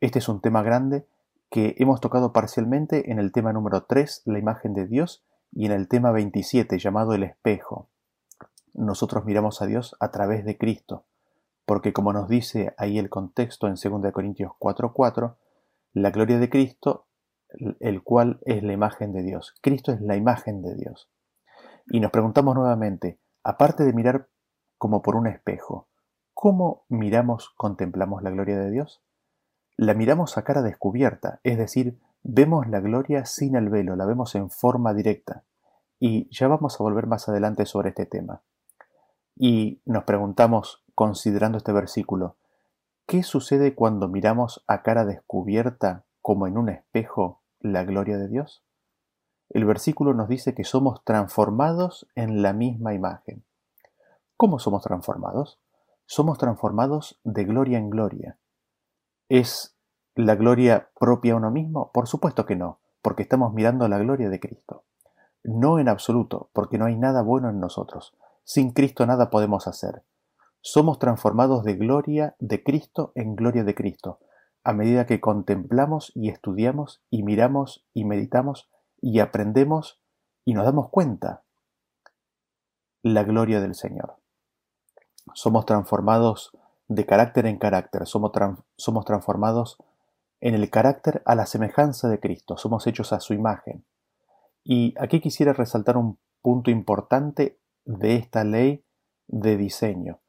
Este 0.00 0.18
es 0.18 0.28
un 0.28 0.40
tema 0.40 0.62
grande 0.62 1.06
que 1.50 1.74
hemos 1.78 2.00
tocado 2.00 2.32
parcialmente 2.32 3.10
en 3.10 3.18
el 3.18 3.32
tema 3.32 3.52
número 3.52 3.84
3, 3.84 4.22
la 4.24 4.38
imagen 4.38 4.72
de 4.72 4.86
Dios, 4.86 5.24
y 5.52 5.66
en 5.66 5.72
el 5.72 5.88
tema 5.88 6.12
27, 6.12 6.78
llamado 6.78 7.12
el 7.12 7.22
espejo. 7.22 7.88
Nosotros 8.72 9.24
miramos 9.24 9.60
a 9.60 9.66
Dios 9.66 9.96
a 9.98 10.10
través 10.10 10.44
de 10.44 10.56
Cristo, 10.56 11.04
porque 11.66 11.92
como 11.92 12.12
nos 12.12 12.28
dice 12.28 12.72
ahí 12.78 12.98
el 12.98 13.10
contexto 13.10 13.66
en 13.66 13.74
2 13.74 14.12
Corintios 14.12 14.52
4:4, 14.58 15.36
la 15.92 16.10
gloria 16.10 16.38
de 16.38 16.48
Cristo, 16.48 17.06
el 17.80 18.02
cual 18.02 18.40
es 18.44 18.62
la 18.62 18.72
imagen 18.72 19.12
de 19.12 19.22
Dios. 19.22 19.54
Cristo 19.60 19.92
es 19.92 20.00
la 20.00 20.16
imagen 20.16 20.62
de 20.62 20.74
Dios. 20.74 21.10
Y 21.86 22.00
nos 22.00 22.10
preguntamos 22.10 22.54
nuevamente, 22.54 23.18
aparte 23.42 23.84
de 23.84 23.92
mirar 23.92 24.28
como 24.78 25.02
por 25.02 25.16
un 25.16 25.26
espejo. 25.26 25.88
¿Cómo 26.34 26.84
miramos, 26.88 27.50
contemplamos 27.56 28.22
la 28.22 28.30
gloria 28.30 28.58
de 28.58 28.70
Dios? 28.70 29.02
La 29.76 29.94
miramos 29.94 30.38
a 30.38 30.42
cara 30.42 30.62
descubierta, 30.62 31.40
es 31.42 31.58
decir, 31.58 31.98
vemos 32.22 32.68
la 32.68 32.80
gloria 32.80 33.24
sin 33.24 33.56
el 33.56 33.68
velo, 33.68 33.96
la 33.96 34.06
vemos 34.06 34.34
en 34.34 34.50
forma 34.50 34.94
directa. 34.94 35.44
Y 35.98 36.28
ya 36.30 36.48
vamos 36.48 36.80
a 36.80 36.82
volver 36.82 37.06
más 37.06 37.28
adelante 37.28 37.66
sobre 37.66 37.90
este 37.90 38.06
tema. 38.06 38.42
Y 39.36 39.82
nos 39.84 40.04
preguntamos, 40.04 40.84
considerando 40.94 41.58
este 41.58 41.72
versículo, 41.72 42.36
¿qué 43.06 43.22
sucede 43.22 43.74
cuando 43.74 44.08
miramos 44.08 44.64
a 44.66 44.82
cara 44.82 45.04
descubierta, 45.04 46.04
como 46.22 46.46
en 46.46 46.58
un 46.58 46.68
espejo, 46.68 47.39
la 47.60 47.84
gloria 47.84 48.18
de 48.18 48.28
Dios? 48.28 48.64
El 49.48 49.64
versículo 49.64 50.14
nos 50.14 50.28
dice 50.28 50.54
que 50.54 50.64
somos 50.64 51.04
transformados 51.04 52.08
en 52.14 52.42
la 52.42 52.52
misma 52.52 52.94
imagen. 52.94 53.44
¿Cómo 54.36 54.58
somos 54.58 54.82
transformados? 54.82 55.60
Somos 56.06 56.38
transformados 56.38 57.20
de 57.24 57.44
gloria 57.44 57.78
en 57.78 57.90
gloria. 57.90 58.38
¿Es 59.28 59.76
la 60.14 60.34
gloria 60.34 60.90
propia 60.98 61.34
a 61.34 61.36
uno 61.36 61.50
mismo? 61.50 61.90
Por 61.92 62.06
supuesto 62.06 62.46
que 62.46 62.56
no, 62.56 62.80
porque 63.02 63.22
estamos 63.22 63.52
mirando 63.52 63.88
la 63.88 63.98
gloria 63.98 64.28
de 64.28 64.40
Cristo. 64.40 64.84
No 65.42 65.78
en 65.78 65.88
absoluto, 65.88 66.50
porque 66.52 66.78
no 66.78 66.86
hay 66.86 66.96
nada 66.96 67.22
bueno 67.22 67.50
en 67.50 67.60
nosotros. 67.60 68.16
Sin 68.44 68.72
Cristo 68.72 69.06
nada 69.06 69.30
podemos 69.30 69.66
hacer. 69.66 70.04
Somos 70.60 70.98
transformados 70.98 71.64
de 71.64 71.74
gloria 71.74 72.36
de 72.38 72.62
Cristo 72.62 73.12
en 73.14 73.34
gloria 73.34 73.64
de 73.64 73.74
Cristo, 73.74 74.20
a 74.70 74.72
medida 74.72 75.06
que 75.06 75.20
contemplamos 75.20 76.12
y 76.14 76.28
estudiamos 76.28 77.02
y 77.10 77.22
miramos 77.22 77.84
y 77.92 78.04
meditamos 78.04 78.70
y 79.00 79.20
aprendemos 79.20 80.00
y 80.44 80.54
nos 80.54 80.64
damos 80.64 80.88
cuenta 80.90 81.42
la 83.02 83.24
gloria 83.24 83.60
del 83.60 83.74
Señor 83.74 84.20
somos 85.34 85.66
transformados 85.66 86.50
de 86.88 87.06
carácter 87.06 87.46
en 87.46 87.58
carácter, 87.58 88.06
somos, 88.06 88.32
somos 88.76 89.04
transformados 89.04 89.78
en 90.40 90.54
el 90.54 90.70
carácter 90.70 91.22
a 91.26 91.34
la 91.34 91.46
semejanza 91.46 92.08
de 92.08 92.18
Cristo, 92.18 92.56
somos 92.56 92.86
hechos 92.86 93.12
a 93.12 93.20
su 93.20 93.34
imagen. 93.34 93.84
Y 94.64 94.94
aquí 94.98 95.20
quisiera 95.20 95.52
resaltar 95.52 95.96
un 95.96 96.18
punto 96.42 96.70
importante 96.70 97.58
de 97.84 98.16
esta 98.16 98.44
ley 98.44 98.84
de 99.28 99.56
diseño. 99.56 100.20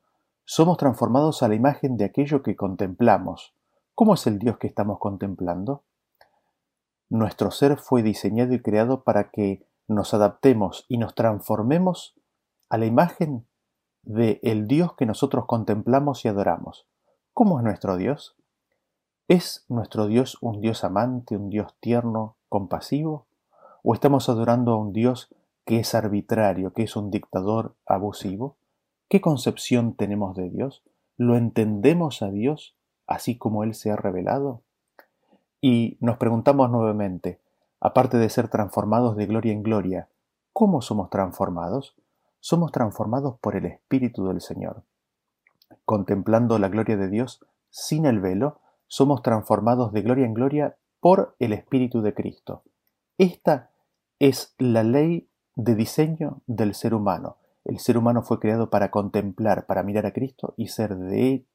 Somos 0.43 0.77
transformados 0.77 1.43
a 1.43 1.47
la 1.47 1.55
imagen 1.55 1.97
de 1.97 2.05
aquello 2.05 2.43
que 2.43 2.55
contemplamos. 2.55 3.55
¿Cómo 3.95 4.13
es 4.13 4.25
el 4.25 4.39
Dios 4.39 4.57
que 4.57 4.67
estamos 4.67 4.99
contemplando? 4.99 5.83
Nuestro 7.09 7.51
ser 7.51 7.77
fue 7.77 8.03
diseñado 8.03 8.53
y 8.53 8.61
creado 8.61 9.03
para 9.03 9.31
que 9.31 9.67
nos 9.87 10.13
adaptemos 10.13 10.85
y 10.87 10.97
nos 10.97 11.13
transformemos 11.13 12.15
a 12.69 12.77
la 12.77 12.85
imagen 12.85 13.45
de 14.03 14.39
el 14.43 14.67
Dios 14.67 14.95
que 14.95 15.05
nosotros 15.05 15.45
contemplamos 15.45 16.23
y 16.23 16.29
adoramos. 16.29 16.87
¿Cómo 17.33 17.59
es 17.59 17.65
nuestro 17.65 17.97
Dios? 17.97 18.37
¿Es 19.27 19.65
nuestro 19.67 20.07
Dios 20.07 20.37
un 20.41 20.61
Dios 20.61 20.83
amante, 20.83 21.35
un 21.35 21.49
Dios 21.49 21.75
tierno, 21.81 22.37
compasivo? 22.47 23.27
¿O 23.83 23.93
estamos 23.93 24.29
adorando 24.29 24.71
a 24.71 24.77
un 24.77 24.93
Dios 24.93 25.35
que 25.65 25.79
es 25.79 25.93
arbitrario, 25.95 26.73
que 26.73 26.83
es 26.83 26.95
un 26.95 27.11
dictador 27.11 27.75
abusivo? 27.85 28.57
¿Qué 29.09 29.19
concepción 29.19 29.95
tenemos 29.95 30.35
de 30.35 30.49
Dios? 30.49 30.81
¿Lo 31.17 31.35
entendemos 31.35 32.21
a 32.21 32.31
Dios 32.31 32.75
así 33.11 33.37
como 33.37 33.63
Él 33.63 33.73
se 33.75 33.91
ha 33.91 33.95
revelado? 33.95 34.61
Y 35.61 35.97
nos 35.99 36.17
preguntamos 36.17 36.69
nuevamente, 36.69 37.39
aparte 37.79 38.17
de 38.17 38.29
ser 38.29 38.47
transformados 38.47 39.15
de 39.15 39.27
gloria 39.27 39.53
en 39.53 39.63
gloria, 39.63 40.09
¿cómo 40.53 40.81
somos 40.81 41.09
transformados? 41.09 41.95
somos 42.41 42.71
transformados 42.71 43.37
por 43.39 43.55
el 43.55 43.65
Espíritu 43.65 44.27
del 44.27 44.41
Señor. 44.41 44.83
Contemplando 45.85 46.59
la 46.59 46.67
gloria 46.67 46.97
de 46.97 47.07
Dios 47.07 47.45
sin 47.69 48.05
el 48.05 48.19
velo, 48.19 48.59
somos 48.87 49.21
transformados 49.21 49.93
de 49.93 50.01
gloria 50.01 50.25
en 50.25 50.33
gloria 50.33 50.75
por 50.99 51.35
el 51.39 51.53
Espíritu 51.53 52.01
de 52.01 52.13
Cristo. 52.13 52.63
Esta 53.17 53.71
es 54.19 54.55
la 54.57 54.83
ley 54.83 55.29
de 55.55 55.75
diseño 55.75 56.41
del 56.47 56.73
ser 56.73 56.93
humano. 56.93 57.37
El 57.63 57.79
ser 57.79 57.97
humano 57.97 58.23
fue 58.23 58.39
creado 58.39 58.69
para 58.69 58.89
contemplar, 58.89 59.67
para 59.67 59.83
mirar 59.83 60.07
a 60.07 60.13
Cristo 60.13 60.55
y 60.57 60.67
ser 60.67 60.97
de 60.97 61.45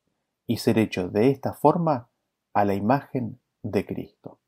y 0.46 0.58
ser 0.58 0.78
hecho 0.78 1.08
de 1.08 1.30
esta 1.30 1.52
forma 1.52 2.08
a 2.54 2.64
la 2.64 2.74
imagen 2.74 3.40
de 3.62 3.84
Cristo. 3.84 4.38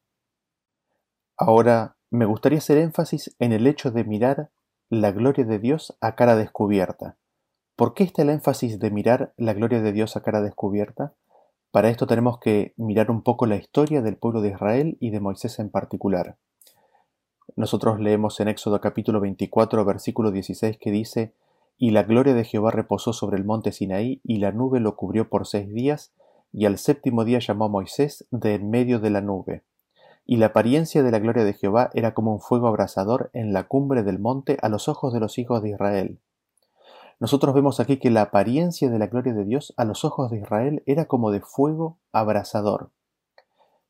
Ahora 1.36 1.96
me 2.10 2.24
gustaría 2.24 2.58
hacer 2.58 2.78
énfasis 2.78 3.34
en 3.38 3.52
el 3.52 3.66
hecho 3.66 3.90
de 3.90 4.04
mirar 4.04 4.50
la 4.88 5.12
gloria 5.12 5.44
de 5.44 5.58
Dios 5.58 5.96
a 6.00 6.14
cara 6.14 6.36
descubierta. 6.36 7.16
¿Por 7.76 7.94
qué 7.94 8.04
está 8.04 8.22
el 8.22 8.30
énfasis 8.30 8.78
de 8.78 8.90
mirar 8.90 9.34
la 9.36 9.52
gloria 9.52 9.80
de 9.80 9.92
Dios 9.92 10.16
a 10.16 10.22
cara 10.22 10.40
descubierta? 10.40 11.14
Para 11.70 11.90
esto 11.90 12.06
tenemos 12.06 12.38
que 12.38 12.72
mirar 12.76 13.10
un 13.10 13.22
poco 13.22 13.46
la 13.46 13.56
historia 13.56 14.00
del 14.00 14.16
pueblo 14.16 14.40
de 14.40 14.50
Israel 14.50 14.96
y 15.00 15.10
de 15.10 15.20
Moisés 15.20 15.58
en 15.58 15.70
particular. 15.70 16.38
Nosotros 17.56 18.00
leemos 18.00 18.40
en 18.40 18.48
Éxodo 18.48 18.80
capítulo 18.80 19.20
24 19.20 19.84
versículo 19.84 20.30
16 20.30 20.78
que 20.78 20.90
dice, 20.90 21.34
Y 21.78 21.92
la 21.92 22.02
gloria 22.02 22.34
de 22.34 22.44
Jehová 22.44 22.72
reposó 22.72 23.12
sobre 23.12 23.38
el 23.38 23.44
monte 23.44 23.70
Sinaí, 23.70 24.20
y 24.24 24.38
la 24.38 24.50
nube 24.50 24.80
lo 24.80 24.96
cubrió 24.96 25.28
por 25.30 25.46
seis 25.46 25.72
días, 25.72 26.12
y 26.52 26.66
al 26.66 26.76
séptimo 26.76 27.24
día 27.24 27.38
llamó 27.38 27.66
a 27.66 27.68
Moisés 27.68 28.26
de 28.32 28.54
en 28.54 28.68
medio 28.68 28.98
de 28.98 29.10
la 29.10 29.20
nube. 29.20 29.62
Y 30.26 30.36
la 30.36 30.46
apariencia 30.46 31.02
de 31.02 31.10
la 31.10 31.20
gloria 31.20 31.44
de 31.44 31.54
Jehová 31.54 31.90
era 31.94 32.14
como 32.14 32.32
un 32.32 32.40
fuego 32.40 32.66
abrasador 32.66 33.30
en 33.32 33.52
la 33.52 33.68
cumbre 33.68 34.02
del 34.02 34.18
monte 34.18 34.58
a 34.60 34.68
los 34.68 34.88
ojos 34.88 35.12
de 35.12 35.20
los 35.20 35.38
hijos 35.38 35.62
de 35.62 35.70
Israel. 35.70 36.18
Nosotros 37.20 37.54
vemos 37.54 37.80
aquí 37.80 37.98
que 37.98 38.10
la 38.10 38.22
apariencia 38.22 38.90
de 38.90 38.98
la 38.98 39.06
gloria 39.06 39.32
de 39.32 39.44
Dios 39.44 39.72
a 39.76 39.84
los 39.84 40.04
ojos 40.04 40.30
de 40.30 40.38
Israel 40.38 40.82
era 40.86 41.06
como 41.06 41.30
de 41.30 41.40
fuego 41.40 41.98
abrasador. 42.12 42.90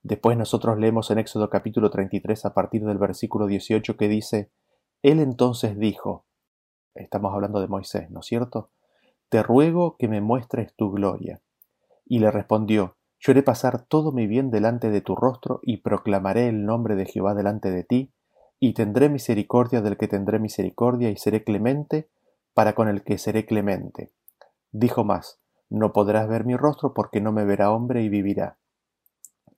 Después 0.02 0.37
nosotros 0.37 0.78
leemos 0.78 1.11
en 1.11 1.18
Éxodo 1.18 1.50
capítulo 1.50 1.90
33 1.90 2.45
a 2.45 2.54
partir 2.54 2.85
del 2.85 2.99
versículo 2.99 3.47
18 3.47 3.97
que 3.97 4.09
dice, 4.09 4.50
Él 5.02 5.21
entonces 5.21 5.78
dijo, 5.78 6.25
estamos 6.95 7.33
hablando 7.33 7.61
de 7.61 7.68
Moisés, 7.68 8.11
¿no 8.11 8.21
es 8.21 8.26
cierto? 8.26 8.71
Te 9.28 9.42
ruego 9.42 9.97
que 9.99 10.09
me 10.09 10.21
muestres 10.21 10.75
tu 10.75 10.90
gloria. 10.90 11.40
Y 12.07 12.18
le 12.18 12.30
respondió, 12.30 12.97
Yo 13.21 13.33
haré 13.33 13.42
pasar 13.42 13.83
todo 13.83 14.12
mi 14.12 14.26
bien 14.26 14.50
delante 14.50 14.90
de 14.90 15.00
tu 15.00 15.14
rostro 15.14 15.61
y 15.62 15.78
proclamaré 15.78 16.49
el 16.49 16.64
nombre 16.64 16.97
de 16.97 17.07
Jehová 17.07 17.35
delante 17.35 17.71
de 17.71 17.85
ti, 17.85 18.12
y 18.61 18.73
tendré 18.73 19.09
misericordia 19.09 19.83
del 19.83 19.97
que 19.97 20.09
tendré 20.09 20.38
misericordia 20.38 21.11
y 21.11 21.16
seré 21.16 21.45
clemente 21.45 22.09
para 22.54 22.75
con 22.75 22.88
el 22.88 23.04
que 23.04 23.18
seré 23.18 23.47
clemente. 23.47 24.12
Dijo 24.73 25.04
más, 25.04 25.40
No 25.71 25.92
podrás 25.92 26.28
ver 26.28 26.45
mi 26.45 26.57
rostro 26.57 26.95
porque 26.95 27.21
no 27.21 27.33
me 27.33 27.45
verá 27.45 27.71
hombre 27.71 28.02
y 28.02 28.09
vivirá. 28.09 28.59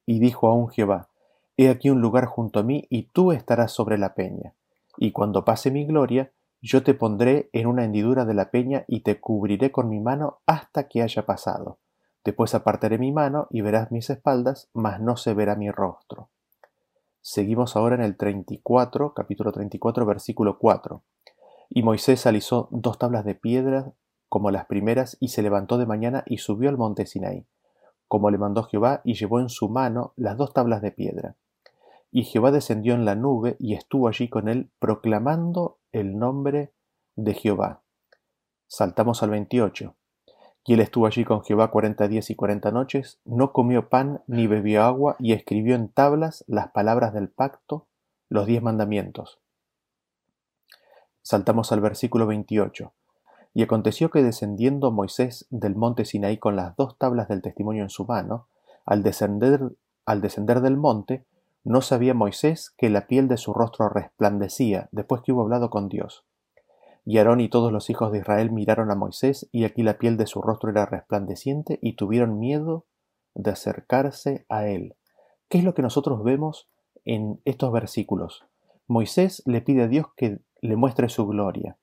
Y 0.04 0.18
dijo 0.18 0.49
aún 0.49 0.68
Jehová, 0.68 1.08
He 1.56 1.68
aquí 1.68 1.90
un 1.90 2.00
lugar 2.00 2.26
junto 2.26 2.60
a 2.60 2.62
mí 2.62 2.87
y 2.90 3.04
tú 3.04 3.32
estarás 3.32 3.72
sobre 3.72 3.99
la 3.99 4.14
peña. 4.14 4.54
Y 4.96 5.12
cuando 5.12 5.44
pase 5.44 5.70
mi 5.70 5.84
gloria, 5.84 6.32
yo 6.61 6.83
te 6.83 6.95
pondré 6.95 7.49
en 7.52 7.67
una 7.67 7.85
hendidura 7.85 8.25
de 8.25 8.35
la 8.35 8.50
peña 8.50 8.85
y 8.87 9.00
te 9.00 9.21
cubriré 9.21 9.71
con 9.73 9.88
mi 9.88 10.00
mano 10.00 10.40
hasta 10.47 10.88
que 10.88 11.02
haya 11.02 11.25
pasado. 11.25 11.79
Después 12.25 12.55
apartaré 12.55 12.99
mi 12.99 13.12
mano 13.12 13.47
y 13.50 13.62
verás 13.62 13.90
mis 13.90 14.11
espaldas, 14.11 14.69
mas 14.75 15.00
no 15.00 15.17
se 15.17 15.33
verá 15.33 15.57
mi 15.57 15.71
rostro. 15.71 16.29
Seguimos 17.23 17.76
ahora 17.76 17.95
en 17.95 18.02
el 18.02 18.17
34, 18.17 19.14
capítulo 19.14 19.52
34, 19.52 20.05
versículo 20.07 20.59
4. 20.59 21.02
Y 21.71 21.83
Moisés 21.83 22.26
alisó 22.26 22.69
dos 22.71 22.99
tablas 22.99 23.25
de 23.25 23.35
piedra 23.35 23.93
como 24.31 24.52
las 24.52 24.67
primeras, 24.67 25.17
y 25.19 25.29
se 25.29 25.43
levantó 25.43 25.76
de 25.76 25.87
mañana 25.87 26.23
y 26.25 26.38
subió 26.38 26.71
al 26.71 26.79
monte 26.79 27.05
Sinaí, 27.05 27.47
como 28.07 28.31
le 28.31 28.38
mandó 28.38 28.62
Jehová, 28.62 29.00
y 29.05 29.14
llevó 29.14 29.40
en 29.40 29.49
su 29.49 29.69
mano 29.69 30.12
las 30.17 30.37
dos 30.37 30.55
tablas 30.55 30.83
de 30.83 30.93
piedra. 30.93 31.35
Y 32.12 32.23
Jehová 32.23 32.52
descendió 32.52 32.95
en 32.95 33.05
la 33.05 33.17
nube 33.17 33.57
y 33.59 33.75
estuvo 33.75 34.07
allí 34.07 34.29
con 34.29 34.49
él, 34.49 34.71
proclamando 34.79 35.79
el 35.92 36.18
nombre 36.18 36.73
de 37.16 37.35
Jehová. 37.35 37.82
Saltamos 38.66 39.23
al 39.23 39.30
28. 39.30 39.94
Y 40.64 40.75
él 40.75 40.80
estuvo 40.80 41.06
allí 41.06 41.25
con 41.25 41.42
Jehová 41.42 41.70
cuarenta 41.70 42.06
días 42.06 42.30
y 42.30 42.37
cuarenta 42.37 42.70
noches, 42.70 43.18
no 43.25 43.52
comió 43.52 43.88
pan 43.88 44.23
ni 44.26 44.47
bebió 44.47 44.85
agua, 44.85 45.16
y 45.18 45.32
escribió 45.32 45.75
en 45.75 45.88
tablas 45.88 46.44
las 46.47 46.70
palabras 46.70 47.12
del 47.12 47.28
pacto, 47.28 47.87
los 48.28 48.47
diez 48.47 48.62
mandamientos. 48.62 49.40
Saltamos 51.23 51.73
al 51.73 51.80
versículo 51.80 52.26
28. 52.26 52.92
Y 53.54 53.62
aconteció 53.62 54.11
que 54.11 54.23
descendiendo 54.23 54.92
Moisés 54.92 55.47
del 55.50 55.75
monte 55.75 56.04
Sinaí 56.04 56.38
con 56.38 56.54
las 56.54 56.76
dos 56.76 56.97
tablas 56.99 57.28
del 57.28 57.42
testimonio 57.42 57.82
en 57.82 57.90
su 57.90 58.04
mano, 58.04 58.47
al 58.85 59.02
descender, 59.02 59.73
al 60.06 60.20
descender 60.20 60.61
del 60.61 60.76
monte, 60.76 61.25
no 61.64 61.83
sabía 61.83 62.14
Moisés 62.14 62.75
que 62.79 62.88
la 62.88 63.07
piel 63.07 63.29
de 63.29 63.37
su 63.37 63.52
rostro 63.52 63.88
resplandecía 63.88 64.88
después 64.93 65.23
que 65.23 65.33
hubo 65.33 65.43
hablado 65.43 65.71
con 65.71 65.88
Dios. 65.88 66.25
Y 67.05 67.19
Aarón 67.19 67.40
y 67.40 67.49
todos 67.49 67.73
los 67.73 67.90
hijos 67.90 68.12
de 68.12 68.19
Israel 68.19 68.50
miraron 68.50 68.90
a 68.90 68.95
Moisés, 68.95 69.49
y 69.52 69.64
aquí 69.64 69.83
la 69.83 69.99
piel 69.99 70.17
de 70.17 70.26
su 70.26 70.43
rostro 70.43 70.71
era 70.71 70.87
resplandeciente, 70.87 71.79
y 71.83 71.95
tuvieron 71.95 72.38
miedo 72.38 72.87
de 73.35 73.50
acercarse 73.50 74.47
a 74.49 74.67
él. 74.69 74.97
¿Qué 75.49 75.59
es 75.59 75.64
lo 75.64 75.75
que 75.75 75.83
nosotros 75.83 76.23
vemos 76.23 76.69
en 77.05 77.40
estos 77.45 77.73
versículos? 77.73 78.45
Moisés 78.87 79.43
le 79.47 79.61
pide 79.61 79.83
a 79.83 79.88
Dios 79.88 80.07
que 80.17 80.40
le 80.61 80.76
muestre 80.76 81.09
su 81.09 81.26
gloria. 81.26 81.76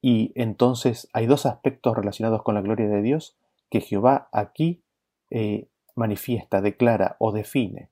Y 0.00 0.32
entonces 0.34 1.08
hay 1.12 1.26
dos 1.26 1.46
aspectos 1.46 1.96
relacionados 1.96 2.42
con 2.42 2.54
la 2.54 2.62
gloria 2.62 2.88
de 2.88 3.02
Dios 3.02 3.36
que 3.70 3.80
Jehová 3.80 4.28
aquí 4.32 4.82
eh, 5.30 5.68
manifiesta, 5.96 6.60
declara 6.60 7.16
o 7.18 7.32
define. 7.32 7.90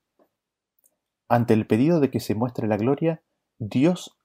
Ante 1.28 1.54
el 1.54 1.66
pedido 1.66 2.00
de 2.00 2.10
que 2.10 2.20
se 2.20 2.34
muestre 2.34 2.68
la 2.68 2.76
gloria, 2.76 3.22
Dios 3.58 4.16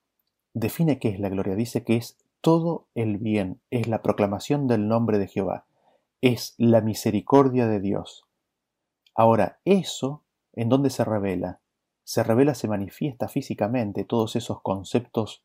define 0.54 1.00
qué 1.00 1.10
es 1.10 1.20
la 1.20 1.30
gloria. 1.30 1.56
Dice 1.56 1.84
que 1.84 1.98
es 1.98 2.18
todo 2.42 2.88
el 2.96 3.18
bien, 3.18 3.62
es 3.70 3.88
la 3.88 4.02
proclamación 4.02 4.68
del 4.68 4.88
nombre 4.88 5.20
de 5.20 5.28
Jehová, 5.28 5.66
es 6.22 6.56
la 6.58 6.82
misericordia 6.82 7.68
de 7.68 7.80
Dios. 7.80 8.26
Ahora, 9.16 9.60
eso, 9.66 10.24
¿en 10.54 10.70
dónde 10.70 10.90
se 10.90 11.04
revela? 11.04 11.62
Se 12.04 12.24
revela, 12.24 12.56
se 12.56 12.68
manifiesta 12.68 13.28
físicamente 13.28 14.04
todos 14.04 14.36
esos 14.36 14.62
conceptos 14.62 15.44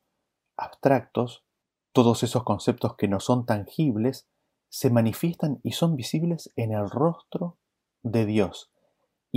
abstractos, 0.56 1.44
todos 1.92 2.22
esos 2.22 2.44
conceptos 2.44 2.96
que 2.96 3.08
no 3.08 3.20
son 3.20 3.46
tangibles, 3.46 4.26
se 4.68 4.90
manifiestan 4.90 5.60
y 5.62 5.72
son 5.72 5.96
visibles 5.96 6.52
en 6.56 6.72
el 6.72 6.90
rostro 6.90 7.58
de 8.02 8.26
Dios. 8.26 8.70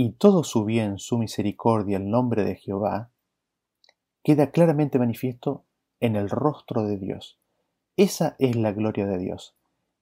Y 0.02 0.12
todo 0.12 0.44
su 0.44 0.64
bien, 0.64 0.98
su 0.98 1.18
misericordia, 1.18 1.98
el 1.98 2.08
nombre 2.08 2.42
de 2.42 2.56
Jehová, 2.56 3.10
queda 4.22 4.50
claramente 4.50 4.98
manifiesto 4.98 5.66
en 6.00 6.16
el 6.16 6.30
rostro 6.30 6.84
de 6.84 6.96
Dios. 6.96 7.38
Esa 7.98 8.34
es 8.38 8.56
la 8.56 8.72
gloria 8.72 9.06
de 9.06 9.18
Dios. 9.18 9.58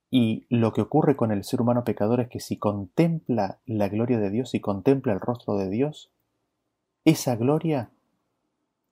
Y 0.08 0.46
lo 0.50 0.72
que 0.72 0.82
ocurre 0.82 1.16
con 1.16 1.32
el 1.32 1.42
ser 1.42 1.60
humano 1.60 1.82
pecador 1.82 2.20
es 2.20 2.28
que 2.28 2.38
si 2.38 2.58
contempla 2.58 3.58
la 3.66 3.88
gloria 3.88 4.20
de 4.20 4.30
Dios 4.30 4.54
y 4.54 4.60
contempla 4.60 5.14
el 5.14 5.20
rostro 5.20 5.56
de 5.56 5.68
Dios, 5.68 6.12
esa 7.04 7.34
gloria 7.34 7.90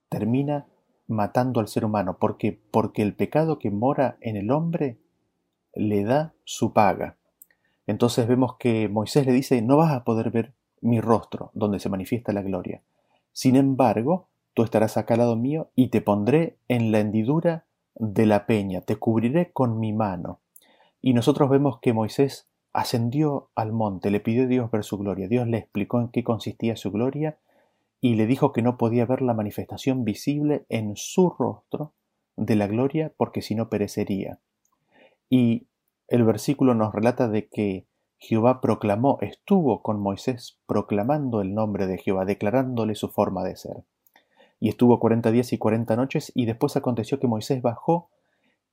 termina 0.09 0.67
matando 1.07 1.61
al 1.61 1.69
ser 1.69 1.85
humano, 1.85 2.17
porque 2.19 2.59
porque 2.69 3.01
el 3.01 3.15
pecado 3.15 3.59
que 3.59 3.71
mora 3.71 4.17
en 4.19 4.35
el 4.35 4.51
hombre 4.51 4.97
le 5.73 6.03
da 6.03 6.33
su 6.43 6.73
paga. 6.73 7.15
Entonces 7.85 8.27
vemos 8.27 8.57
que 8.57 8.89
Moisés 8.89 9.25
le 9.25 9.31
dice, 9.31 9.61
no 9.61 9.77
vas 9.77 9.93
a 9.93 10.03
poder 10.03 10.31
ver 10.31 10.56
mi 10.81 11.01
rostro, 11.01 11.51
donde 11.53 11.79
se 11.79 11.89
manifiesta 11.89 12.33
la 12.33 12.41
gloria. 12.41 12.81
Sin 13.33 13.55
embargo, 13.55 14.27
tú 14.53 14.63
estarás 14.63 14.97
acá 14.97 15.15
al 15.15 15.21
lado 15.21 15.35
mío 15.35 15.69
y 15.75 15.89
te 15.89 16.01
pondré 16.01 16.57
en 16.67 16.91
la 16.91 16.99
hendidura 16.99 17.65
de 17.95 18.25
la 18.25 18.45
peña, 18.45 18.81
te 18.81 18.95
cubriré 18.95 19.51
con 19.51 19.79
mi 19.79 19.93
mano. 19.93 20.39
Y 21.01 21.13
nosotros 21.13 21.49
vemos 21.49 21.79
que 21.79 21.93
Moisés 21.93 22.47
ascendió 22.73 23.49
al 23.55 23.71
monte, 23.71 24.11
le 24.11 24.19
pidió 24.19 24.43
a 24.43 24.47
Dios 24.47 24.69
ver 24.69 24.83
su 24.83 24.97
gloria. 24.97 25.27
Dios 25.27 25.47
le 25.47 25.57
explicó 25.57 25.99
en 25.99 26.09
qué 26.09 26.23
consistía 26.23 26.75
su 26.75 26.91
gloria 26.91 27.37
y 28.01 28.15
le 28.15 28.27
dijo 28.27 28.53
que 28.53 28.61
no 28.61 28.77
podía 28.77 29.05
ver 29.05 29.21
la 29.21 29.33
manifestación 29.33 30.03
visible 30.03 30.65
en 30.69 30.95
su 30.95 31.31
rostro 31.31 31.93
de 32.35 32.55
la 32.55 32.67
gloria 32.67 33.11
porque 33.17 33.41
si 33.41 33.55
no 33.55 33.69
perecería. 33.69 34.39
Y 35.27 35.67
el 36.07 36.23
versículo 36.23 36.75
nos 36.75 36.93
relata 36.93 37.27
de 37.27 37.47
que 37.47 37.86
Jehová 38.19 38.61
proclamó, 38.61 39.19
estuvo 39.21 39.81
con 39.81 39.99
Moisés 39.99 40.57
proclamando 40.65 41.41
el 41.41 41.53
nombre 41.53 41.87
de 41.87 41.97
Jehová, 41.97 42.25
declarándole 42.25 42.95
su 42.95 43.09
forma 43.09 43.43
de 43.43 43.55
ser. 43.55 43.83
Y 44.59 44.69
estuvo 44.69 44.99
cuarenta 44.99 45.31
días 45.31 45.53
y 45.53 45.57
cuarenta 45.57 45.95
noches, 45.95 46.31
y 46.33 46.45
después 46.45 46.75
aconteció 46.75 47.19
que 47.19 47.27
Moisés 47.27 47.61
bajó, 47.61 48.09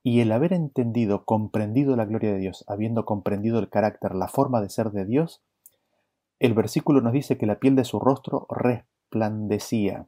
y 0.01 0.21
el 0.21 0.31
haber 0.31 0.53
entendido, 0.53 1.25
comprendido 1.25 1.95
la 1.95 2.05
gloria 2.05 2.31
de 2.31 2.39
Dios, 2.39 2.63
habiendo 2.67 3.05
comprendido 3.05 3.59
el 3.59 3.69
carácter, 3.69 4.15
la 4.15 4.27
forma 4.27 4.61
de 4.61 4.69
ser 4.69 4.91
de 4.91 5.05
Dios, 5.05 5.41
el 6.39 6.53
versículo 6.53 7.01
nos 7.01 7.13
dice 7.13 7.37
que 7.37 7.45
la 7.45 7.59
piel 7.59 7.75
de 7.75 7.85
su 7.85 7.99
rostro 7.99 8.45
resplandecía. 8.49 10.07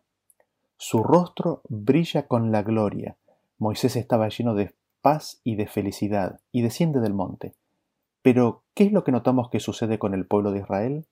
Su 0.77 1.03
rostro 1.03 1.61
brilla 1.69 2.27
con 2.27 2.51
la 2.51 2.63
gloria. 2.63 3.17
Moisés 3.57 3.95
estaba 3.95 4.29
lleno 4.29 4.53
de 4.53 4.75
paz 5.01 5.39
y 5.43 5.55
de 5.55 5.67
felicidad, 5.67 6.41
y 6.51 6.61
desciende 6.61 6.99
del 6.99 7.13
monte. 7.13 7.53
Pero, 8.29 8.65
¿qué 8.73 8.83
es 8.83 8.91
lo 8.91 9.05
que 9.05 9.13
notamos 9.13 9.49
que 9.49 9.61
sucede 9.61 9.99
con 9.99 10.13
el 10.13 10.27
pueblo 10.27 10.51
de 10.51 10.59
Israel? 10.59 11.07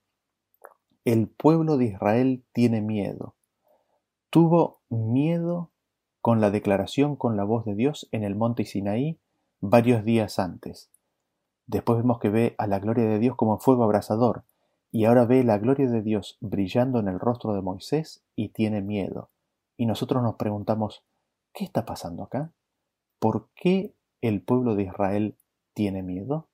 El 1.06 1.30
pueblo 1.30 1.78
de 1.78 1.86
Israel 1.86 2.44
tiene 2.52 2.82
miedo. 2.82 3.36
Tuvo 4.30 4.82
miedo 4.90 5.72
con 6.20 6.42
la 6.42 6.52
declaración 6.52 7.16
con 7.16 7.38
la 7.38 7.46
voz 7.46 7.64
de 7.64 7.74
Dios 7.74 8.10
en 8.12 8.26
el 8.26 8.36
monte 8.36 8.66
Sinaí 8.66 9.18
varios 9.62 10.04
días 10.04 10.40
antes. 10.40 10.92
Después 11.68 12.00
vemos 12.00 12.20
que 12.20 12.30
ve 12.30 12.54
a 12.58 12.68
la 12.68 12.80
gloria 12.80 13.06
de 13.06 13.20
Dios 13.20 13.38
como 13.38 13.60
fuego 13.60 13.86
abrasador, 13.86 14.44
y 14.92 15.06
ahora 15.06 15.24
ve 15.24 15.46
la 15.46 15.58
gloria 15.58 15.90
de 15.90 16.02
Dios 16.02 16.38
brillando 16.42 17.00
en 17.00 17.08
el 17.08 17.22
rostro 17.22 17.54
de 17.54 17.62
Moisés 17.62 18.26
y 18.36 18.50
tiene 18.50 18.82
miedo. 18.82 19.30
Y 19.78 19.86
nosotros 19.86 20.22
nos 20.22 20.36
preguntamos, 20.36 21.06
¿qué 21.54 21.64
está 21.64 21.86
pasando 21.86 22.24
acá? 22.24 22.52
¿Por 23.20 23.48
qué 23.56 23.96
el 24.20 24.42
pueblo 24.42 24.76
de 24.76 24.84
Israel 24.84 25.38
tiene 25.74 26.04
miedo? 26.04 26.50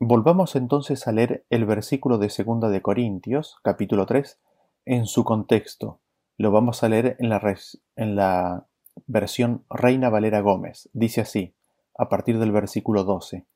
Volvamos 0.00 0.54
entonces 0.54 1.08
a 1.08 1.12
leer 1.12 1.44
el 1.50 1.64
versículo 1.64 2.18
de 2.18 2.30
Segunda 2.30 2.68
de 2.68 2.82
Corintios, 2.82 3.56
capítulo 3.64 4.06
3, 4.06 4.38
en 4.84 5.06
su 5.06 5.24
contexto. 5.24 5.98
Lo 6.36 6.52
vamos 6.52 6.84
a 6.84 6.88
leer 6.88 7.16
en 7.18 7.28
la, 7.30 7.56
en 7.96 8.14
la 8.14 8.68
versión 9.06 9.64
Reina 9.68 10.08
Valera 10.08 10.40
Gómez. 10.40 10.88
Dice 10.92 11.22
así, 11.22 11.56
a 11.98 12.08
partir 12.08 12.38
del 12.38 12.52
versículo 12.52 13.02
12. 13.02 13.46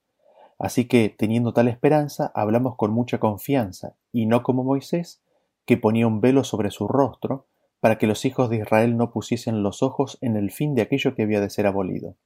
Así 0.59 0.89
que, 0.89 1.15
teniendo 1.17 1.53
tal 1.53 1.69
esperanza, 1.69 2.33
hablamos 2.35 2.75
con 2.75 2.91
mucha 2.91 3.21
confianza, 3.21 3.95
y 4.11 4.27
no 4.27 4.43
como 4.43 4.65
Moisés, 4.65 5.23
que 5.65 5.77
ponía 5.77 6.09
un 6.09 6.21
velo 6.21 6.43
sobre 6.43 6.73
su 6.73 6.89
rostro, 6.89 7.47
para 7.79 7.99
que 7.99 8.09
los 8.09 8.25
hijos 8.25 8.51
de 8.51 8.57
Israel 8.57 8.97
no 8.97 9.13
pusiesen 9.13 9.63
los 9.63 9.85
ojos 9.85 10.19
en 10.21 10.35
el 10.35 10.51
fin 10.51 10.75
de 10.75 10.83
aquello 10.83 11.15
que 11.15 11.23
había 11.23 11.41
de 11.41 11.51
ser 11.51 11.69
abolido 11.69 12.17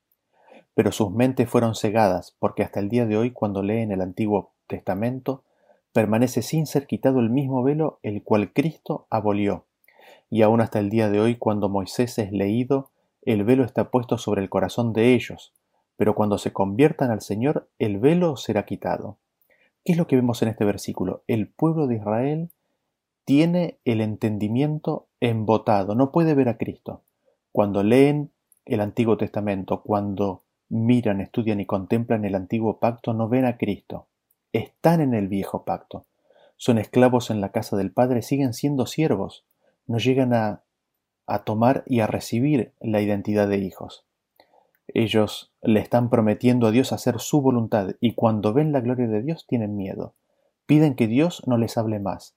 pero 0.76 0.92
sus 0.92 1.10
mentes 1.10 1.48
fueron 1.48 1.74
cegadas, 1.74 2.36
porque 2.38 2.62
hasta 2.62 2.80
el 2.80 2.90
día 2.90 3.06
de 3.06 3.16
hoy, 3.16 3.30
cuando 3.30 3.62
leen 3.62 3.92
el 3.92 4.02
Antiguo 4.02 4.52
Testamento, 4.66 5.42
permanece 5.94 6.42
sin 6.42 6.66
ser 6.66 6.86
quitado 6.86 7.20
el 7.20 7.30
mismo 7.30 7.62
velo 7.62 7.98
el 8.02 8.22
cual 8.22 8.52
Cristo 8.52 9.06
abolió. 9.08 9.64
Y 10.28 10.42
aún 10.42 10.60
hasta 10.60 10.78
el 10.78 10.90
día 10.90 11.08
de 11.08 11.18
hoy, 11.18 11.36
cuando 11.36 11.70
Moisés 11.70 12.18
es 12.18 12.30
leído, 12.30 12.90
el 13.22 13.42
velo 13.42 13.64
está 13.64 13.90
puesto 13.90 14.18
sobre 14.18 14.42
el 14.42 14.50
corazón 14.50 14.92
de 14.92 15.14
ellos, 15.14 15.54
pero 15.96 16.14
cuando 16.14 16.36
se 16.36 16.52
conviertan 16.52 17.10
al 17.10 17.22
Señor, 17.22 17.70
el 17.78 17.96
velo 17.96 18.36
será 18.36 18.66
quitado. 18.66 19.16
¿Qué 19.82 19.92
es 19.92 19.98
lo 19.98 20.06
que 20.06 20.16
vemos 20.16 20.42
en 20.42 20.48
este 20.48 20.66
versículo? 20.66 21.22
El 21.26 21.48
pueblo 21.48 21.86
de 21.86 21.96
Israel 21.96 22.50
tiene 23.24 23.78
el 23.86 24.02
entendimiento 24.02 25.06
embotado, 25.20 25.94
no 25.94 26.12
puede 26.12 26.34
ver 26.34 26.50
a 26.50 26.58
Cristo. 26.58 27.00
Cuando 27.50 27.82
leen 27.82 28.30
el 28.66 28.82
Antiguo 28.82 29.16
Testamento, 29.16 29.80
cuando 29.80 30.42
miran, 30.68 31.20
estudian 31.20 31.60
y 31.60 31.66
contemplan 31.66 32.24
el 32.24 32.34
antiguo 32.34 32.78
pacto 32.78 33.14
no 33.14 33.28
ven 33.28 33.44
a 33.44 33.56
Cristo. 33.56 34.06
Están 34.52 35.00
en 35.00 35.14
el 35.14 35.28
viejo 35.28 35.64
pacto. 35.64 36.06
Son 36.56 36.78
esclavos 36.78 37.30
en 37.30 37.40
la 37.40 37.50
casa 37.50 37.76
del 37.76 37.92
Padre, 37.92 38.22
siguen 38.22 38.54
siendo 38.54 38.86
siervos. 38.86 39.44
No 39.86 39.98
llegan 39.98 40.32
a, 40.32 40.62
a 41.26 41.44
tomar 41.44 41.84
y 41.86 42.00
a 42.00 42.06
recibir 42.06 42.72
la 42.80 43.00
identidad 43.00 43.48
de 43.48 43.58
hijos. 43.58 44.04
Ellos 44.88 45.52
le 45.62 45.80
están 45.80 46.10
prometiendo 46.10 46.66
a 46.66 46.70
Dios 46.70 46.92
hacer 46.92 47.18
su 47.18 47.40
voluntad 47.40 47.90
y 48.00 48.14
cuando 48.14 48.52
ven 48.52 48.72
la 48.72 48.80
gloria 48.80 49.08
de 49.08 49.22
Dios 49.22 49.46
tienen 49.46 49.76
miedo. 49.76 50.14
Piden 50.66 50.94
que 50.94 51.06
Dios 51.06 51.42
no 51.46 51.58
les 51.58 51.76
hable 51.76 51.98
más. 51.98 52.34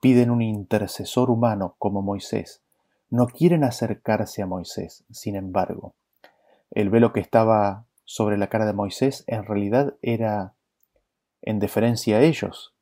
Piden 0.00 0.30
un 0.30 0.42
intercesor 0.42 1.30
humano 1.30 1.76
como 1.78 2.02
Moisés. 2.02 2.62
No 3.10 3.26
quieren 3.26 3.64
acercarse 3.64 4.42
a 4.42 4.46
Moisés, 4.46 5.04
sin 5.10 5.36
embargo. 5.36 5.94
El 6.70 6.90
velo 6.90 7.12
que 7.12 7.20
estaba 7.20 7.86
sobre 8.04 8.38
la 8.38 8.48
cara 8.48 8.66
de 8.66 8.72
Moisés 8.72 9.24
en 9.26 9.44
realidad 9.44 9.96
era 10.02 10.54
en 11.42 11.58
deferencia 11.58 12.18
a 12.18 12.22
ellos, 12.22 12.74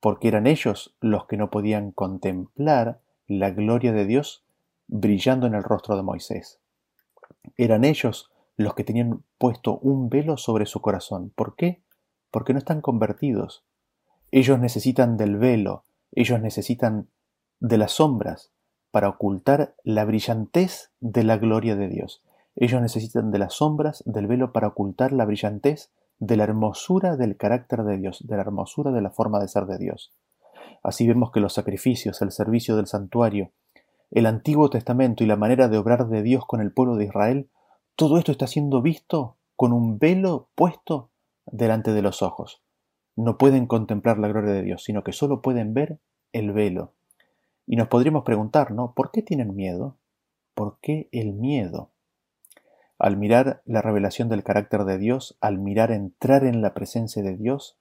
porque 0.00 0.28
eran 0.28 0.46
ellos 0.46 0.94
los 1.00 1.26
que 1.26 1.36
no 1.36 1.50
podían 1.50 1.92
contemplar 1.92 3.00
la 3.26 3.50
gloria 3.50 3.92
de 3.92 4.06
Dios 4.06 4.44
brillando 4.86 5.46
en 5.46 5.54
el 5.54 5.62
rostro 5.62 5.96
de 5.96 6.02
Moisés. 6.02 6.60
Eran 7.56 7.84
ellos 7.84 8.30
los 8.56 8.74
que 8.74 8.84
tenían 8.84 9.22
puesto 9.38 9.78
un 9.78 10.08
velo 10.08 10.36
sobre 10.36 10.66
su 10.66 10.80
corazón. 10.80 11.30
¿Por 11.34 11.56
qué? 11.56 11.82
Porque 12.30 12.52
no 12.52 12.58
están 12.58 12.80
convertidos. 12.80 13.64
Ellos 14.30 14.58
necesitan 14.58 15.16
del 15.16 15.36
velo, 15.36 15.84
ellos 16.12 16.40
necesitan 16.40 17.08
de 17.60 17.78
las 17.78 17.92
sombras 17.92 18.52
para 18.90 19.08
ocultar 19.08 19.74
la 19.84 20.04
brillantez 20.04 20.90
de 21.00 21.24
la 21.24 21.36
gloria 21.36 21.76
de 21.76 21.88
Dios. 21.88 22.22
Ellos 22.56 22.80
necesitan 22.80 23.30
de 23.30 23.38
las 23.38 23.54
sombras 23.54 24.02
del 24.06 24.26
velo 24.26 24.52
para 24.52 24.68
ocultar 24.68 25.12
la 25.12 25.26
brillantez 25.26 25.92
de 26.18 26.36
la 26.36 26.44
hermosura 26.44 27.16
del 27.16 27.36
carácter 27.36 27.84
de 27.84 27.98
Dios, 27.98 28.26
de 28.26 28.34
la 28.36 28.42
hermosura 28.42 28.90
de 28.92 29.02
la 29.02 29.10
forma 29.10 29.38
de 29.40 29.48
ser 29.48 29.66
de 29.66 29.78
Dios. 29.78 30.12
Así 30.82 31.06
vemos 31.06 31.30
que 31.30 31.40
los 31.40 31.52
sacrificios, 31.52 32.22
el 32.22 32.32
servicio 32.32 32.76
del 32.76 32.86
santuario, 32.86 33.50
el 34.10 34.26
Antiguo 34.26 34.70
Testamento 34.70 35.22
y 35.22 35.26
la 35.26 35.36
manera 35.36 35.68
de 35.68 35.78
obrar 35.78 36.08
de 36.08 36.22
Dios 36.22 36.46
con 36.46 36.60
el 36.60 36.72
pueblo 36.72 36.96
de 36.96 37.04
Israel, 37.04 37.50
todo 37.94 38.18
esto 38.18 38.32
está 38.32 38.46
siendo 38.46 38.80
visto 38.80 39.36
con 39.56 39.72
un 39.72 39.98
velo 39.98 40.48
puesto 40.54 41.10
delante 41.44 41.92
de 41.92 42.02
los 42.02 42.22
ojos. 42.22 42.62
No 43.16 43.36
pueden 43.36 43.66
contemplar 43.66 44.18
la 44.18 44.28
gloria 44.28 44.52
de 44.52 44.62
Dios, 44.62 44.84
sino 44.84 45.02
que 45.02 45.12
solo 45.12 45.42
pueden 45.42 45.74
ver 45.74 45.98
el 46.32 46.52
velo. 46.52 46.92
Y 47.66 47.76
nos 47.76 47.88
podríamos 47.88 48.24
preguntar, 48.24 48.70
¿no? 48.70 48.92
¿Por 48.94 49.10
qué 49.10 49.22
tienen 49.22 49.54
miedo? 49.54 49.96
¿Por 50.54 50.78
qué 50.80 51.08
el 51.12 51.32
miedo? 51.32 51.90
Al 52.98 53.16
mirar 53.16 53.62
la 53.64 53.82
revelación 53.82 54.28
del 54.28 54.42
carácter 54.42 54.84
de 54.84 54.98
Dios, 54.98 55.36
al 55.40 55.58
mirar 55.58 55.90
entrar 55.90 56.44
en 56.44 56.62
la 56.62 56.72
presencia 56.72 57.22
de 57.22 57.36
Dios, 57.36 57.78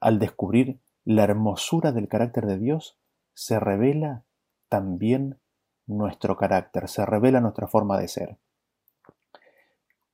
al 0.00 0.18
descubrir 0.18 0.78
la 1.04 1.24
hermosura 1.24 1.92
del 1.92 2.08
carácter 2.08 2.46
de 2.46 2.58
Dios, 2.58 2.98
se 3.34 3.58
revela 3.58 4.24
también 4.68 5.38
nuestro 5.86 6.36
carácter, 6.36 6.88
se 6.88 7.04
revela 7.06 7.40
nuestra 7.40 7.66
forma 7.66 7.98
de 7.98 8.08
ser. 8.08 8.36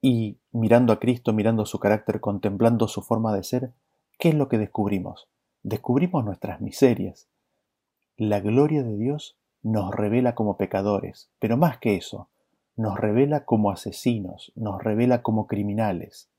Y 0.00 0.38
mirando 0.52 0.92
a 0.92 1.00
Cristo, 1.00 1.32
mirando 1.32 1.66
su 1.66 1.78
carácter, 1.80 2.20
contemplando 2.20 2.86
su 2.86 3.02
forma 3.02 3.34
de 3.34 3.42
ser, 3.42 3.72
¿qué 4.18 4.28
es 4.28 4.34
lo 4.34 4.48
que 4.48 4.58
descubrimos? 4.58 5.28
Descubrimos 5.62 6.24
nuestras 6.24 6.60
miserias. 6.60 7.28
La 8.16 8.40
gloria 8.40 8.82
de 8.82 8.96
Dios 8.96 9.36
nos 9.62 9.94
revela 9.94 10.34
como 10.34 10.56
pecadores, 10.56 11.30
pero 11.38 11.56
más 11.56 11.78
que 11.78 11.96
eso, 11.96 12.28
nos 12.78 12.96
revela 12.98 13.44
como 13.44 13.72
asesinos, 13.72 14.52
nos 14.54 14.82
revela 14.82 15.22
como 15.22 15.48
criminales. 15.48 16.30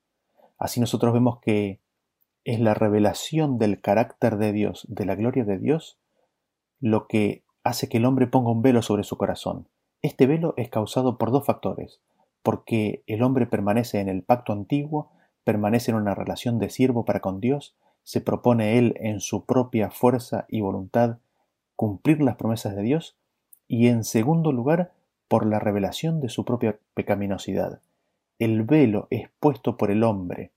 Así 0.58 0.80
nosotros 0.80 1.14
vemos 1.14 1.40
que 1.42 1.82
es 2.46 2.62
la 2.62 2.74
revelación 2.74 3.60
del 3.60 3.82
carácter 3.82 4.38
de 4.38 4.54
Dios, 4.54 4.88
de 4.90 5.06
la 5.06 5.16
gloria 5.16 5.44
de 5.44 5.58
Dios, 5.58 6.00
lo 6.80 7.08
que 7.08 7.44
hace 7.66 7.90
que 7.90 7.98
el 7.98 8.06
hombre 8.06 8.26
ponga 8.26 8.52
un 8.52 8.62
velo 8.62 8.82
sobre 8.82 9.04
su 9.04 9.18
corazón. 9.18 9.68
Este 10.02 10.28
velo 10.28 10.54
es 10.56 10.70
causado 10.70 11.18
por 11.18 11.32
dos 11.32 11.46
factores, 11.46 12.00
porque 12.42 13.04
el 13.06 13.22
hombre 13.22 13.46
permanece 13.46 14.00
en 14.00 14.08
el 14.08 14.24
pacto 14.24 14.54
antiguo, 14.54 15.12
permanece 15.44 15.92
en 15.92 15.98
una 15.98 16.16
relación 16.16 16.58
de 16.58 16.70
siervo 16.70 17.04
para 17.04 17.20
con 17.20 17.42
Dios, 17.42 17.76
se 18.04 18.22
propone 18.22 18.78
él 18.78 18.96
en 19.02 19.20
su 19.20 19.46
propia 19.46 19.92
fuerza 19.92 20.46
y 20.48 20.62
voluntad 20.62 21.18
cumplir 21.76 22.22
las 22.22 22.38
promesas 22.38 22.78
de 22.78 22.82
Dios, 22.82 23.18
y 23.68 23.88
en 23.88 24.06
segundo 24.06 24.54
lugar, 24.54 24.94
por 25.30 25.46
la 25.46 25.60
revelación 25.60 26.20
de 26.20 26.28
su 26.28 26.44
propia 26.44 26.78
pecaminosidad. 26.96 27.82
El 28.40 28.64
velo 28.64 29.08
expuesto 29.12 29.78
por 29.78 29.92
el 29.92 30.04
hombre 30.04 30.52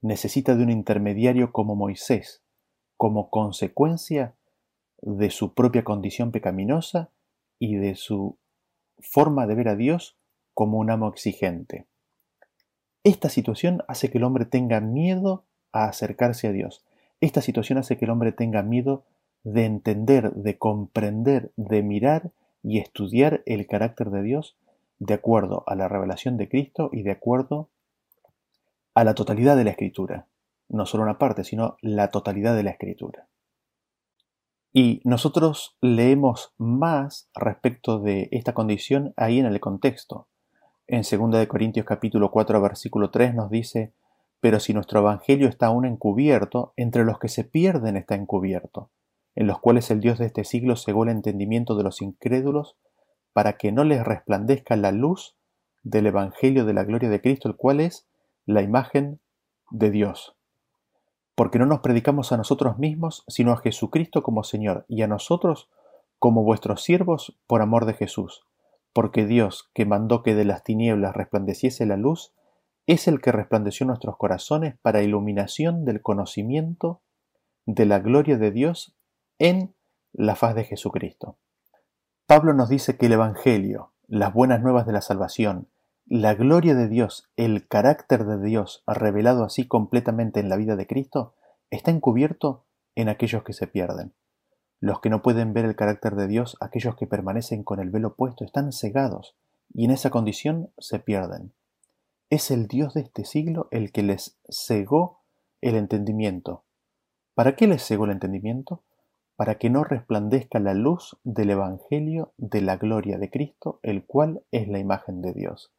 necesita 0.00 0.56
de 0.56 0.64
un 0.64 0.70
intermediario 0.70 1.52
como 1.52 1.76
Moisés, 1.76 2.42
como 2.96 3.30
consecuencia 3.30 4.34
de 5.00 5.30
su 5.30 5.54
propia 5.54 5.84
condición 5.84 6.32
pecaminosa 6.32 7.10
y 7.58 7.76
de 7.76 7.94
su 7.94 8.38
forma 8.98 9.46
de 9.46 9.54
ver 9.54 9.68
a 9.68 9.76
Dios 9.76 10.16
como 10.54 10.78
un 10.78 10.90
amo 10.90 11.08
exigente. 11.08 11.86
Esta 13.04 13.28
situación 13.28 13.82
hace 13.88 14.10
que 14.10 14.18
el 14.18 14.24
hombre 14.24 14.46
tenga 14.46 14.80
miedo 14.80 15.44
a 15.72 15.84
acercarse 15.84 16.48
a 16.48 16.52
Dios. 16.52 16.84
Esta 17.20 17.42
situación 17.42 17.78
hace 17.78 17.98
que 17.98 18.04
el 18.04 18.10
hombre 18.10 18.32
tenga 18.32 18.62
miedo 18.62 19.04
de 19.44 19.64
entender, 19.64 20.32
de 20.32 20.56
comprender, 20.56 21.52
de 21.56 21.82
mirar 21.82 22.30
y 22.62 22.78
estudiar 22.78 23.42
el 23.46 23.66
carácter 23.66 24.10
de 24.10 24.22
Dios 24.22 24.56
de 24.98 25.14
acuerdo 25.14 25.64
a 25.66 25.74
la 25.74 25.88
revelación 25.88 26.36
de 26.36 26.48
Cristo 26.48 26.88
y 26.92 27.02
de 27.02 27.10
acuerdo 27.10 27.68
a 28.94 29.04
la 29.04 29.14
totalidad 29.14 29.56
de 29.56 29.64
la 29.64 29.70
Escritura. 29.70 30.26
No 30.68 30.86
solo 30.86 31.02
una 31.02 31.18
parte, 31.18 31.44
sino 31.44 31.76
la 31.80 32.08
totalidad 32.08 32.54
de 32.54 32.62
la 32.62 32.70
Escritura. 32.70 33.26
Y 34.72 35.02
nosotros 35.04 35.76
leemos 35.80 36.54
más 36.56 37.28
respecto 37.34 37.98
de 37.98 38.28
esta 38.30 38.54
condición 38.54 39.12
ahí 39.16 39.38
en 39.38 39.46
el 39.46 39.60
contexto. 39.60 40.28
En 40.86 41.02
2 41.02 41.46
Corintios 41.46 41.84
capítulo 41.84 42.30
4 42.30 42.60
versículo 42.60 43.10
3 43.10 43.34
nos 43.34 43.50
dice, 43.50 43.92
pero 44.40 44.60
si 44.60 44.72
nuestro 44.72 45.00
Evangelio 45.00 45.48
está 45.48 45.66
aún 45.66 45.84
encubierto, 45.84 46.72
entre 46.76 47.04
los 47.04 47.18
que 47.18 47.28
se 47.28 47.44
pierden 47.44 47.96
está 47.96 48.14
encubierto 48.14 48.90
en 49.34 49.46
los 49.46 49.60
cuales 49.60 49.90
el 49.90 50.00
Dios 50.00 50.18
de 50.18 50.26
este 50.26 50.44
siglo 50.44 50.76
cegó 50.76 51.04
el 51.04 51.10
entendimiento 51.10 51.76
de 51.76 51.84
los 51.84 52.02
incrédulos, 52.02 52.76
para 53.32 53.54
que 53.54 53.72
no 53.72 53.84
les 53.84 54.04
resplandezca 54.04 54.76
la 54.76 54.92
luz 54.92 55.36
del 55.82 56.06
Evangelio 56.06 56.64
de 56.64 56.74
la 56.74 56.84
gloria 56.84 57.08
de 57.08 57.20
Cristo, 57.20 57.48
el 57.48 57.56
cual 57.56 57.80
es 57.80 58.06
la 58.44 58.62
imagen 58.62 59.20
de 59.70 59.90
Dios. 59.90 60.36
Porque 61.34 61.58
no 61.58 61.66
nos 61.66 61.80
predicamos 61.80 62.30
a 62.32 62.36
nosotros 62.36 62.78
mismos, 62.78 63.24
sino 63.26 63.52
a 63.52 63.56
Jesucristo 63.56 64.22
como 64.22 64.44
Señor, 64.44 64.84
y 64.86 65.02
a 65.02 65.08
nosotros 65.08 65.70
como 66.18 66.44
vuestros 66.44 66.82
siervos 66.82 67.38
por 67.46 67.62
amor 67.62 67.86
de 67.86 67.94
Jesús. 67.94 68.44
Porque 68.92 69.24
Dios, 69.26 69.70
que 69.72 69.86
mandó 69.86 70.22
que 70.22 70.34
de 70.34 70.44
las 70.44 70.62
tinieblas 70.62 71.16
resplandeciese 71.16 71.86
la 71.86 71.96
luz, 71.96 72.34
es 72.86 73.08
el 73.08 73.20
que 73.20 73.32
resplandeció 73.32 73.86
nuestros 73.86 74.16
corazones 74.16 74.76
para 74.82 75.02
iluminación 75.02 75.84
del 75.84 76.02
conocimiento 76.02 77.00
de 77.64 77.86
la 77.86 78.00
gloria 78.00 78.36
de 78.36 78.50
Dios 78.50 78.94
en 79.38 79.74
la 80.12 80.36
faz 80.36 80.54
de 80.54 80.64
Jesucristo. 80.64 81.38
Pablo 82.26 82.54
nos 82.54 82.68
dice 82.68 82.96
que 82.96 83.06
el 83.06 83.12
Evangelio, 83.12 83.92
las 84.06 84.32
buenas 84.32 84.60
nuevas 84.60 84.86
de 84.86 84.92
la 84.92 85.00
salvación, 85.00 85.68
la 86.06 86.34
gloria 86.34 86.74
de 86.74 86.88
Dios, 86.88 87.30
el 87.36 87.66
carácter 87.68 88.24
de 88.24 88.42
Dios 88.42 88.82
revelado 88.86 89.44
así 89.44 89.66
completamente 89.66 90.40
en 90.40 90.48
la 90.48 90.56
vida 90.56 90.76
de 90.76 90.86
Cristo, 90.86 91.34
está 91.70 91.90
encubierto 91.90 92.64
en 92.94 93.08
aquellos 93.08 93.42
que 93.42 93.52
se 93.52 93.66
pierden. 93.66 94.14
Los 94.80 95.00
que 95.00 95.10
no 95.10 95.22
pueden 95.22 95.52
ver 95.52 95.64
el 95.64 95.76
carácter 95.76 96.16
de 96.16 96.26
Dios, 96.26 96.56
aquellos 96.60 96.96
que 96.96 97.06
permanecen 97.06 97.62
con 97.62 97.80
el 97.80 97.90
velo 97.90 98.16
puesto, 98.16 98.44
están 98.44 98.72
cegados 98.72 99.36
y 99.72 99.84
en 99.84 99.90
esa 99.92 100.10
condición 100.10 100.70
se 100.78 100.98
pierden. 100.98 101.54
Es 102.30 102.50
el 102.50 102.66
Dios 102.66 102.94
de 102.94 103.02
este 103.02 103.24
siglo 103.24 103.68
el 103.70 103.92
que 103.92 104.02
les 104.02 104.38
cegó 104.50 105.20
el 105.60 105.76
entendimiento. 105.76 106.64
¿Para 107.34 107.56
qué 107.56 107.66
les 107.66 107.86
cegó 107.86 108.06
el 108.06 108.10
entendimiento? 108.10 108.82
Para 109.42 109.56
que 109.56 109.70
no 109.70 109.82
resplandezca 109.82 110.60
la 110.60 110.72
luz 110.72 111.18
del 111.24 111.50
Evangelio 111.50 112.32
de 112.36 112.60
la 112.60 112.76
gloria 112.76 113.18
de 113.18 113.28
Cristo, 113.28 113.80
el 113.82 114.04
cual 114.04 114.44
es 114.52 114.68
la 114.68 114.78
imagen 114.78 115.20
de 115.20 115.32
Dios. 115.32 115.72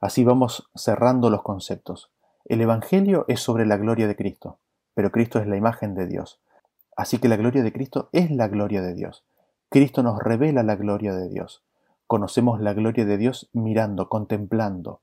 Así 0.00 0.24
vamos 0.24 0.70
cerrando 0.74 1.28
los 1.28 1.42
conceptos. 1.42 2.10
El 2.46 2.62
Evangelio 2.62 3.26
es 3.28 3.40
sobre 3.40 3.66
la 3.66 3.76
gloria 3.76 4.08
de 4.08 4.16
Cristo, 4.16 4.56
pero 4.94 5.12
Cristo 5.12 5.38
es 5.38 5.46
la 5.46 5.58
imagen 5.58 5.94
de 5.94 6.06
Dios. 6.06 6.40
Así 6.96 7.18
que 7.18 7.28
la 7.28 7.36
gloria 7.36 7.62
de 7.62 7.74
Cristo 7.74 8.08
es 8.12 8.30
la 8.30 8.48
gloria 8.48 8.80
de 8.80 8.94
Dios. 8.94 9.22
Cristo 9.68 10.02
nos 10.02 10.18
revela 10.18 10.62
la 10.62 10.76
gloria 10.76 11.12
de 11.12 11.28
Dios. 11.28 11.62
Conocemos 12.06 12.58
la 12.58 12.72
gloria 12.72 13.04
de 13.04 13.18
Dios 13.18 13.50
mirando, 13.52 14.08
contemplando, 14.08 15.02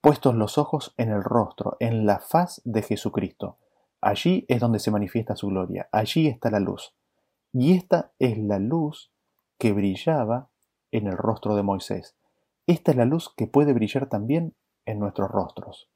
puestos 0.00 0.34
los 0.34 0.56
ojos 0.56 0.94
en 0.96 1.10
el 1.10 1.22
rostro, 1.22 1.76
en 1.78 2.06
la 2.06 2.20
faz 2.20 2.62
de 2.64 2.80
Jesucristo. 2.80 3.58
Allí 4.00 4.46
es 4.48 4.60
donde 4.60 4.78
se 4.78 4.90
manifiesta 4.90 5.36
su 5.36 5.48
gloria, 5.48 5.90
allí 5.92 6.26
está 6.26 6.50
la 6.50 6.60
luz. 6.60 6.94
Y 7.52 7.74
esta 7.74 8.12
es 8.18 8.38
la 8.38 8.58
luz 8.58 9.12
que 9.58 9.72
brillaba 9.72 10.50
en 10.90 11.06
el 11.06 11.16
rostro 11.16 11.56
de 11.56 11.62
Moisés. 11.62 12.16
Esta 12.66 12.90
es 12.90 12.96
la 12.96 13.04
luz 13.04 13.32
que 13.34 13.46
puede 13.46 13.72
brillar 13.72 14.08
también 14.08 14.54
en 14.86 14.98
nuestros 14.98 15.30
rostros. 15.30 15.88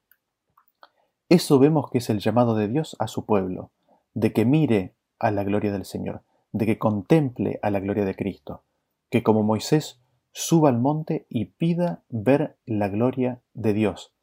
Eso 1.28 1.58
vemos 1.58 1.90
que 1.90 1.98
es 1.98 2.10
el 2.10 2.18
llamado 2.18 2.54
de 2.54 2.68
Dios 2.68 2.96
a 2.98 3.08
su 3.08 3.24
pueblo, 3.24 3.70
de 4.14 4.32
que 4.32 4.44
mire 4.44 4.94
a 5.18 5.30
la 5.30 5.44
gloria 5.44 5.72
del 5.72 5.84
Señor, 5.84 6.22
de 6.52 6.66
que 6.66 6.78
contemple 6.78 7.58
a 7.62 7.70
la 7.70 7.80
gloria 7.80 8.04
de 8.04 8.14
Cristo, 8.14 8.64
que 9.08 9.22
como 9.22 9.42
Moisés 9.42 10.02
suba 10.32 10.68
al 10.68 10.78
monte 10.78 11.26
y 11.28 11.46
pida 11.46 12.02
ver 12.08 12.58
la 12.66 12.88
gloria 12.88 13.40
de 13.54 13.72
Dios, 13.72 14.14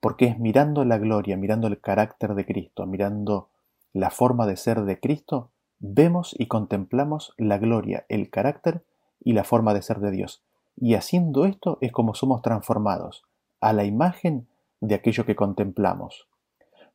porque 0.00 0.26
es 0.26 0.38
mirando 0.38 0.84
la 0.84 0.98
gloria, 0.98 1.36
mirando 1.36 1.66
el 1.66 1.80
carácter 1.80 2.34
de 2.34 2.46
Cristo, 2.46 2.86
mirando 2.86 3.50
la 3.92 4.10
forma 4.10 4.46
de 4.46 4.56
ser 4.56 4.82
de 4.84 5.00
Cristo, 5.00 5.50
vemos 5.78 6.34
y 6.38 6.46
contemplamos 6.46 7.34
la 7.36 7.58
gloria, 7.58 8.06
el 8.08 8.30
carácter 8.30 8.84
y 9.20 9.32
la 9.32 9.44
forma 9.44 9.74
de 9.74 9.82
ser 9.82 10.00
de 10.00 10.10
Dios. 10.10 10.42
Y 10.76 10.94
haciendo 10.94 11.44
esto 11.44 11.78
es 11.80 11.92
como 11.92 12.14
somos 12.14 12.42
transformados 12.42 13.24
a 13.60 13.72
la 13.72 13.84
imagen 13.84 14.46
de 14.80 14.94
aquello 14.94 15.24
que 15.24 15.36
contemplamos. 15.36 16.28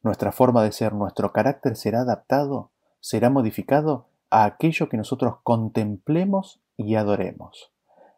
Nuestra 0.04 0.32
forma 0.32 0.63
de 0.63 0.72
ser, 0.72 0.94
nuestro 0.94 1.32
carácter 1.32 1.76
será 1.76 2.02
adaptado 2.02 2.72
será 3.02 3.30
modificado 3.30 4.06
a 4.30 4.46
aquello 4.46 4.88
que 4.88 4.96
nosotros 4.96 5.36
contemplemos 5.44 6.62
y 6.78 6.96
adoremos. 6.96 7.72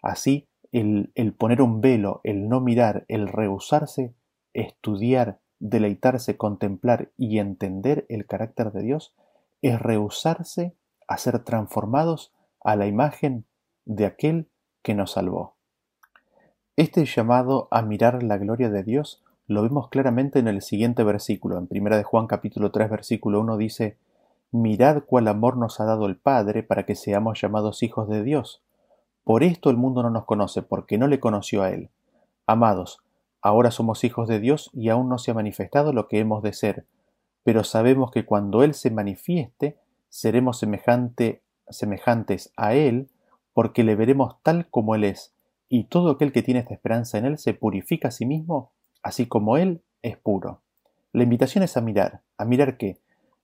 Así, 0.04 0.48
el, 0.72 1.12
poner 1.38 1.62
un 1.62 1.82
velo, 1.82 2.22
el 2.24 2.50
no 2.50 2.60
mirar, 2.60 3.06
el 3.08 3.28
rehusarse, 3.28 4.14
estudiar, 4.54 5.40
deleitarse, 5.60 6.38
contemplar 6.38 7.10
y 7.18 7.40
entender 7.40 8.06
el 8.10 8.28
carácter 8.28 8.72
de 8.72 8.84
Dios, 8.84 9.16
es 9.64 9.82
rehusarse 9.82 10.76
a 11.08 11.18
ser 11.18 11.40
transformados 11.40 12.32
a 12.64 12.76
la 12.76 12.86
imagen 12.86 13.46
de 13.86 14.06
aquel 14.06 14.50
que 14.84 14.94
nos 14.94 15.14
salvó. 15.14 15.56
Este 16.76 17.06
llamado 17.06 17.68
a 17.72 17.82
mirar 17.82 18.24
la 18.24 18.38
gloria 18.38 18.70
de 18.70 18.84
Dios 18.84 19.24
lo 19.48 19.64
vemos 19.64 19.90
claramente 19.90 20.40
en 20.40 20.48
el 20.48 20.62
siguiente 20.62 21.04
versículo. 21.04 21.58
En 21.58 21.68
1 21.70 21.98
de 21.98 22.04
Juan 22.04 22.28
capítulo 22.28 22.72
3 22.72 22.90
versículo 22.90 23.40
1 23.42 23.58
dice, 23.58 23.98
Mirad 24.52 25.04
cuál 25.06 25.28
amor 25.28 25.58
nos 25.58 25.80
ha 25.80 25.86
dado 25.86 26.06
el 26.06 26.18
Padre 26.18 26.62
para 26.62 26.86
que 26.86 26.96
seamos 26.96 27.42
llamados 27.42 27.84
hijos 27.84 28.08
de 28.08 28.22
Dios. 28.22 28.62
Por 29.24 29.44
esto 29.44 29.70
el 29.70 29.78
mundo 29.78 30.04
no 30.04 30.10
nos 30.10 30.26
conoce, 30.26 30.62
porque 30.62 30.98
no 30.98 31.08
le 31.08 31.20
conoció 31.20 31.64
a 31.64 31.72
Él. 31.72 31.90
Amados, 32.46 33.00
ahora 33.42 33.72
somos 33.72 34.04
hijos 34.04 34.28
de 34.28 34.40
Dios 34.40 34.70
y 34.74 34.90
aún 34.90 35.10
no 35.10 35.18
se 35.18 35.32
ha 35.32 35.34
manifestado 35.34 35.94
lo 35.94 36.08
que 36.08 36.20
hemos 36.20 36.44
de 36.44 36.54
ser, 36.54 36.86
pero 37.44 37.64
sabemos 37.64 38.12
que 38.12 38.26
cuando 38.26 38.64
Él 38.64 38.74
se 38.74 38.92
manifieste, 38.92 39.78
seremos 40.10 40.60
semejante, 40.60 41.44
semejantes 41.70 42.52
a 42.56 42.74
Él, 42.74 43.10
porque 43.54 43.84
le 43.84 43.96
veremos 43.96 44.42
tal 44.44 44.70
como 44.70 44.96
Él 44.96 45.04
es, 45.04 45.34
y 45.70 45.86
todo 45.86 46.12
aquel 46.12 46.32
que 46.32 46.44
tiene 46.44 46.62
esta 46.62 46.74
esperanza 46.74 47.18
en 47.18 47.26
Él 47.26 47.38
se 47.38 47.54
purifica 47.54 48.10
a 48.10 48.12
sí 48.12 48.26
mismo, 48.26 48.72
así 49.02 49.28
como 49.28 49.58
Él 49.58 49.84
es 50.02 50.18
puro. 50.18 50.62
La 51.12 51.24
invitación 51.24 51.64
es 51.64 51.78
a 51.78 51.82
mirar, 51.82 52.22
a 52.38 52.46
mirar 52.46 52.78
qué, 52.78 53.00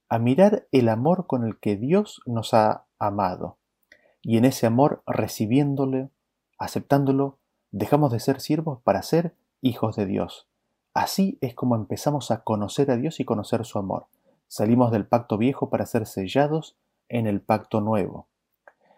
a 0.10 0.20
mirar 0.20 0.68
el 0.72 0.90
amor 0.90 1.28
con 1.28 1.46
el 1.46 1.60
que 1.60 1.76
Dios 1.76 2.22
nos 2.26 2.54
ha 2.54 2.86
amado. 2.98 3.58
Y 4.22 4.38
en 4.38 4.46
ese 4.46 4.66
amor, 4.66 5.04
recibiéndolo, 5.06 6.10
aceptándolo, 6.58 7.38
dejamos 7.72 8.12
de 8.12 8.20
ser 8.20 8.42
siervos 8.42 8.82
para 8.82 9.04
ser 9.04 9.36
hijos 9.62 9.96
de 9.96 10.06
Dios. 10.06 10.49
Así 10.94 11.38
es 11.42 11.54
como 11.54 11.76
empezamos 11.76 12.32
a 12.32 12.44
conocer 12.44 12.92
a 12.92 12.98
Dios 12.98 13.20
y 13.20 13.26
conocer 13.26 13.66
su 13.66 13.80
amor. 13.80 14.08
Salimos 14.48 14.92
del 14.92 15.06
pacto 15.06 15.38
viejo 15.38 15.70
para 15.70 15.86
ser 15.86 16.06
sellados 16.06 16.76
en 17.08 17.28
el 17.28 17.42
pacto 17.42 17.82
nuevo. 17.82 18.28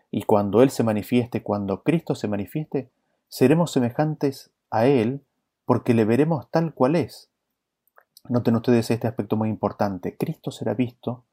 Y 0.10 0.24
cuando 0.24 0.62
Él 0.62 0.70
se 0.70 0.84
manifieste, 0.84 1.44
cuando 1.44 1.84
Cristo 1.84 2.16
se 2.16 2.28
manifieste, 2.28 2.90
seremos 3.28 3.72
semejantes 3.72 4.52
a 4.70 4.86
Él 4.88 5.24
porque 5.66 5.94
le 5.94 6.06
veremos 6.06 6.50
tal 6.52 6.74
cual 6.74 6.96
es, 6.96 7.32
Noten 8.30 8.56
ustedes 8.56 8.92
este 8.92 9.08
aspecto 9.08 9.36
muy 9.36 9.50
importante. 9.50 10.16
Cristo 10.16 10.52
será 10.52 10.74
visto 10.74 11.26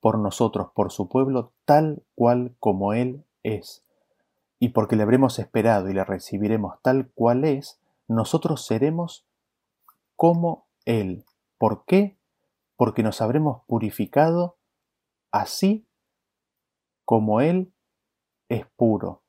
por 0.00 0.18
nosotros, 0.18 0.68
por 0.74 0.90
su 0.90 1.08
pueblo, 1.08 1.52
tal 1.64 2.02
cual 2.14 2.54
como 2.58 2.92
Él 2.92 3.24
es. 3.44 3.84
Y 4.58 4.70
porque 4.70 4.96
le 4.96 5.04
habremos 5.04 5.38
esperado 5.38 5.88
y 5.88 5.94
le 5.94 6.04
recibiremos 6.04 6.80
tal 6.82 7.10
cual 7.14 7.44
es, 7.44 7.80
nosotros 8.08 8.66
seremos 8.66 9.24
como 10.22 10.68
Él. 10.84 11.24
¿Por 11.58 11.84
qué? 11.84 12.16
Porque 12.76 13.02
nos 13.02 13.20
habremos 13.20 13.64
purificado 13.66 14.56
así 15.32 15.88
como 17.04 17.40
Él 17.40 17.74
es 18.48 18.64
puro. 18.76 19.24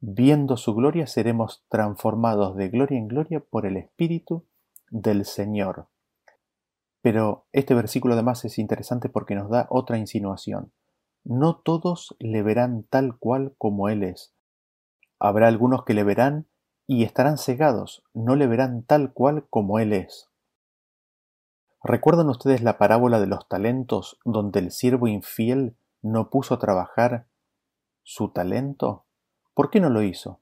Viendo 0.00 0.58
su 0.58 0.74
gloria 0.74 1.06
seremos 1.06 1.64
transformados 1.70 2.56
de 2.56 2.68
gloria 2.68 2.98
en 2.98 3.08
gloria 3.08 3.40
por 3.40 3.64
el 3.64 3.78
Espíritu 3.78 4.44
del 4.90 5.24
Señor. 5.24 5.88
Pero 7.00 7.46
este 7.52 7.72
versículo 7.72 8.12
además 8.12 8.44
es 8.44 8.58
interesante 8.58 9.08
porque 9.08 9.34
nos 9.34 9.48
da 9.48 9.66
otra 9.70 9.96
insinuación. 9.96 10.74
No 11.24 11.56
todos 11.56 12.16
le 12.18 12.42
verán 12.42 12.84
tal 12.90 13.16
cual 13.16 13.54
como 13.56 13.88
Él 13.88 14.02
es. 14.02 14.34
Habrá 15.18 15.48
algunos 15.48 15.86
que 15.86 15.94
le 15.94 16.04
verán 16.04 16.48
y 16.86 17.04
estarán 17.04 17.38
cegados, 17.38 18.04
no 18.12 18.36
le 18.36 18.46
verán 18.46 18.82
tal 18.82 19.14
cual 19.14 19.46
como 19.48 19.78
Él 19.78 19.94
es. 19.94 20.28
¿Recuerdan 21.86 22.30
ustedes 22.30 22.62
la 22.62 22.78
parábola 22.78 23.20
de 23.20 23.26
los 23.26 23.46
talentos 23.46 24.18
donde 24.24 24.58
el 24.58 24.70
siervo 24.70 25.06
infiel 25.06 25.76
no 26.00 26.30
puso 26.30 26.54
a 26.54 26.58
trabajar 26.58 27.26
su 28.02 28.30
talento? 28.30 29.04
¿Por 29.52 29.68
qué 29.68 29.80
no 29.80 29.90
lo 29.90 30.02
hizo? 30.02 30.40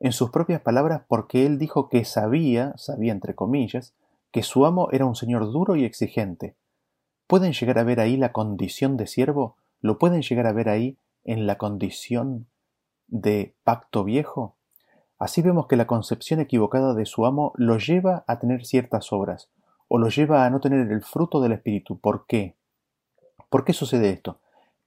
En 0.00 0.10
sus 0.10 0.30
propias 0.30 0.60
palabras, 0.60 1.02
porque 1.06 1.46
él 1.46 1.56
dijo 1.56 1.88
que 1.88 2.04
sabía, 2.04 2.72
sabía 2.76 3.12
entre 3.12 3.36
comillas, 3.36 3.94
que 4.32 4.42
su 4.42 4.66
amo 4.66 4.88
era 4.90 5.06
un 5.06 5.14
señor 5.14 5.52
duro 5.52 5.76
y 5.76 5.84
exigente. 5.84 6.56
¿Pueden 7.28 7.52
llegar 7.52 7.78
a 7.78 7.84
ver 7.84 8.00
ahí 8.00 8.16
la 8.16 8.32
condición 8.32 8.96
de 8.96 9.06
siervo? 9.06 9.56
¿Lo 9.80 9.98
pueden 9.98 10.22
llegar 10.22 10.48
a 10.48 10.52
ver 10.52 10.68
ahí 10.68 10.98
en 11.22 11.46
la 11.46 11.58
condición 11.58 12.48
de 13.06 13.54
pacto 13.62 14.02
viejo? 14.02 14.56
Así 15.16 15.42
vemos 15.42 15.68
que 15.68 15.76
la 15.76 15.86
concepción 15.86 16.40
equivocada 16.40 16.92
de 16.92 17.06
su 17.06 17.24
amo 17.24 17.52
lo 17.54 17.78
lleva 17.78 18.24
a 18.26 18.40
tener 18.40 18.66
ciertas 18.66 19.12
obras, 19.12 19.48
o 19.94 19.98
lo 19.98 20.08
lleva 20.08 20.46
a 20.46 20.50
no 20.50 20.60
tener 20.60 20.90
el 20.90 21.02
fruto 21.02 21.40
del 21.40 21.52
Espíritu. 21.52 21.98
¿Por 21.98 22.24
qué? 22.26 22.54
¿Por 23.50 23.64
qué 23.64 23.72
sucede 23.72 24.08
esto? 24.08 24.38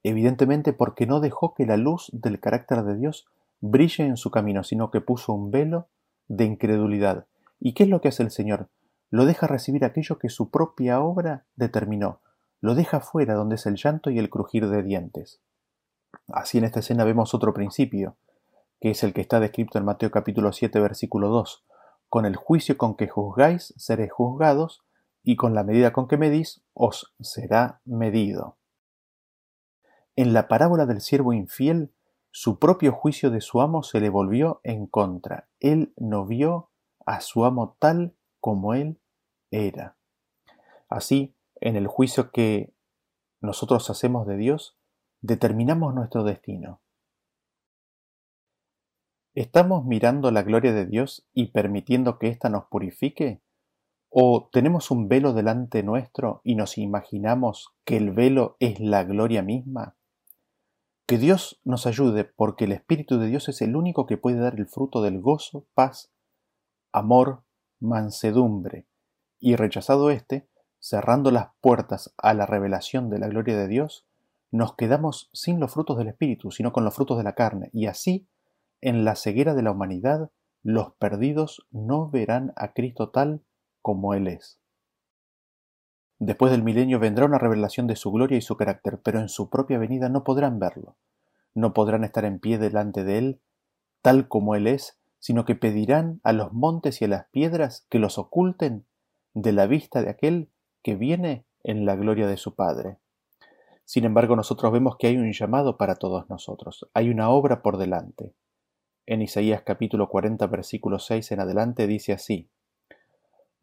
Evidentemente 0.02 0.74
porque 0.74 1.06
no 1.06 1.20
dejó 1.20 1.54
que 1.54 1.66
la 1.66 1.78
luz 1.78 2.10
del 2.12 2.40
carácter 2.40 2.84
de 2.84 2.96
Dios 2.96 3.28
brille 3.62 4.06
en 4.06 4.18
su 4.18 4.32
camino, 4.32 4.64
sino 4.64 4.90
que 4.90 5.02
puso 5.02 5.34
un 5.34 5.52
velo 5.52 5.88
de 6.28 6.46
incredulidad. 6.46 7.26
¿Y 7.60 7.74
qué 7.74 7.84
es 7.84 7.90
lo 7.90 8.02
que 8.02 8.08
hace 8.08 8.24
el 8.24 8.32
Señor? 8.32 8.70
lo 9.16 9.26
deja 9.26 9.48
recibir 9.48 9.86
aquello 9.86 10.18
que 10.18 10.30
su 10.30 10.50
propia 10.50 11.00
obra 11.00 11.46
determinó, 11.56 12.20
lo 12.60 12.76
deja 12.76 13.00
fuera 13.00 13.34
donde 13.36 13.56
es 13.56 13.66
el 13.66 13.76
llanto 13.76 14.10
y 14.10 14.20
el 14.20 14.30
crujir 14.30 14.68
de 14.68 14.84
dientes. 14.84 15.40
Así 16.28 16.58
en 16.58 16.66
esta 16.66 16.80
escena 16.80 17.06
vemos 17.06 17.34
otro 17.34 17.54
principio, 17.54 18.18
que 18.82 18.92
es 18.92 19.04
el 19.04 19.14
que 19.14 19.22
está 19.22 19.40
descrito 19.40 19.78
en 19.78 19.86
Mateo 19.86 20.12
capítulo 20.12 20.52
7 20.52 20.80
versículo 20.80 21.30
2, 21.30 21.64
con 22.10 22.26
el 22.26 22.36
juicio 22.36 22.78
con 22.78 22.96
que 22.96 23.08
juzgáis 23.08 23.74
seréis 23.78 24.12
juzgados, 24.12 24.84
y 25.26 25.36
con 25.36 25.56
la 25.56 25.64
medida 25.64 25.92
con 25.92 26.08
que 26.08 26.18
medís 26.18 26.64
os 26.74 27.14
será 27.20 27.82
medido. 27.84 28.58
En 30.16 30.34
la 30.34 30.48
parábola 30.48 30.86
del 30.86 31.02
siervo 31.02 31.34
infiel, 31.34 31.92
su 32.30 32.60
propio 32.60 32.94
juicio 32.94 33.32
de 33.32 33.42
su 33.42 33.60
amo 33.60 33.82
se 33.82 34.00
le 34.00 34.10
volvió 34.10 34.62
en 34.64 34.86
contra. 34.86 35.50
Él 35.60 35.94
no 35.98 36.26
vio 36.28 36.70
a 37.06 37.22
su 37.22 37.44
amo 37.44 37.76
tal 37.80 38.16
como 38.40 38.76
él 38.76 39.00
era. 39.50 39.98
Así, 40.90 41.36
en 41.56 41.76
el 41.76 41.88
juicio 41.88 42.32
que 42.32 42.72
nosotros 43.42 43.90
hacemos 43.90 44.28
de 44.28 44.38
Dios, 44.38 44.78
determinamos 45.22 45.96
nuestro 45.96 46.24
destino. 46.24 46.82
¿Estamos 49.34 49.86
mirando 49.86 50.30
la 50.30 50.44
gloria 50.44 50.72
de 50.72 50.86
Dios 50.86 51.28
y 51.34 51.48
permitiendo 51.48 52.20
que 52.20 52.28
ésta 52.28 52.50
nos 52.50 52.66
purifique? 52.66 53.42
¿O 54.18 54.48
tenemos 54.50 54.92
un 54.92 55.10
velo 55.10 55.34
delante 55.34 55.84
nuestro 55.84 56.40
y 56.46 56.56
nos 56.56 56.78
imaginamos 56.78 57.74
que 57.84 57.98
el 57.98 58.12
velo 58.12 58.56
es 58.62 58.80
la 58.80 59.04
gloria 59.04 59.42
misma? 59.42 59.98
Que 61.06 61.18
Dios 61.18 61.60
nos 61.66 61.86
ayude 61.86 62.24
porque 62.24 62.64
el 62.64 62.72
Espíritu 62.72 63.20
de 63.20 63.28
Dios 63.28 63.50
es 63.50 63.62
el 63.62 63.76
único 63.76 64.06
que 64.06 64.16
puede 64.16 64.40
dar 64.40 64.56
el 64.58 64.68
fruto 64.68 65.02
del 65.02 65.20
gozo, 65.20 65.66
paz, 65.74 66.14
amor, 66.94 67.42
mansedumbre, 67.82 68.86
y 69.42 69.58
rechazado 69.58 70.10
éste, 70.10 70.48
cerrando 70.80 71.30
las 71.30 71.50
puertas 71.60 72.14
a 72.16 72.34
la 72.34 72.46
revelación 72.46 73.10
de 73.10 73.20
la 73.20 73.28
gloria 73.28 73.58
de 73.58 73.68
Dios, 73.68 74.06
nos 74.50 74.76
quedamos 74.76 75.30
sin 75.34 75.60
los 75.60 75.74
frutos 75.74 75.98
del 75.98 76.08
Espíritu, 76.08 76.52
sino 76.52 76.72
con 76.72 76.86
los 76.86 76.96
frutos 76.96 77.18
de 77.18 77.26
la 77.26 77.36
carne, 77.36 77.70
y 77.74 77.88
así 77.88 78.26
en 78.80 79.04
la 79.04 79.16
ceguera 79.16 79.54
de 79.56 79.64
la 79.64 79.72
humanidad, 79.72 80.32
los 80.64 80.94
perdidos 80.94 81.68
no 81.72 82.10
verán 82.10 82.54
a 82.56 82.72
Cristo 82.72 83.10
tal 83.10 83.42
como 83.86 84.16
Él 84.16 84.28
es. 84.28 84.60
Después 86.18 86.52
del 86.52 86.64
milenio 86.64 86.98
vendrá 86.98 87.24
una 87.26 87.38
revelación 87.38 87.86
de 87.86 87.96
su 87.96 88.12
gloria 88.12 88.36
y 88.36 88.42
su 88.42 88.58
carácter, 88.58 89.00
pero 89.04 89.20
en 89.20 89.30
su 89.30 89.52
propia 89.52 89.78
venida 89.78 90.10
no 90.10 90.24
podrán 90.24 90.58
verlo. 90.58 90.96
No 91.54 91.72
podrán 91.76 92.04
estar 92.04 92.26
en 92.26 92.40
pie 92.40 92.58
delante 92.58 93.04
de 93.04 93.20
Él 93.20 93.42
tal 94.02 94.28
como 94.28 94.56
Él 94.56 94.66
es, 94.66 94.98
sino 95.20 95.46
que 95.46 95.54
pedirán 95.54 96.20
a 96.24 96.34
los 96.34 96.52
montes 96.52 97.00
y 97.00 97.06
a 97.06 97.10
las 97.10 97.28
piedras 97.30 97.86
que 97.92 98.00
los 98.00 98.18
oculten 98.18 98.88
de 99.36 99.52
la 99.52 99.68
vista 99.68 100.02
de 100.02 100.10
aquel 100.10 100.50
que 100.82 100.96
viene 100.96 101.46
en 101.64 101.86
la 101.86 101.96
gloria 101.96 102.26
de 102.26 102.38
su 102.38 102.56
Padre. 102.56 102.98
Sin 103.84 104.04
embargo, 104.04 104.36
nosotros 104.36 104.72
vemos 104.72 104.96
que 104.98 105.06
hay 105.06 105.18
un 105.18 105.32
llamado 105.32 105.78
para 105.78 105.94
todos 105.94 106.28
nosotros, 106.28 106.90
hay 106.96 107.12
una 107.12 107.30
obra 107.30 107.62
por 107.62 107.78
delante. 107.78 108.34
En 109.06 109.22
Isaías 109.22 109.62
capítulo 109.62 110.10
40 110.10 110.48
versículo 110.48 110.98
6 110.98 111.34
en 111.34 111.40
adelante 111.40 111.86
dice 111.86 112.14
así, 112.14 112.50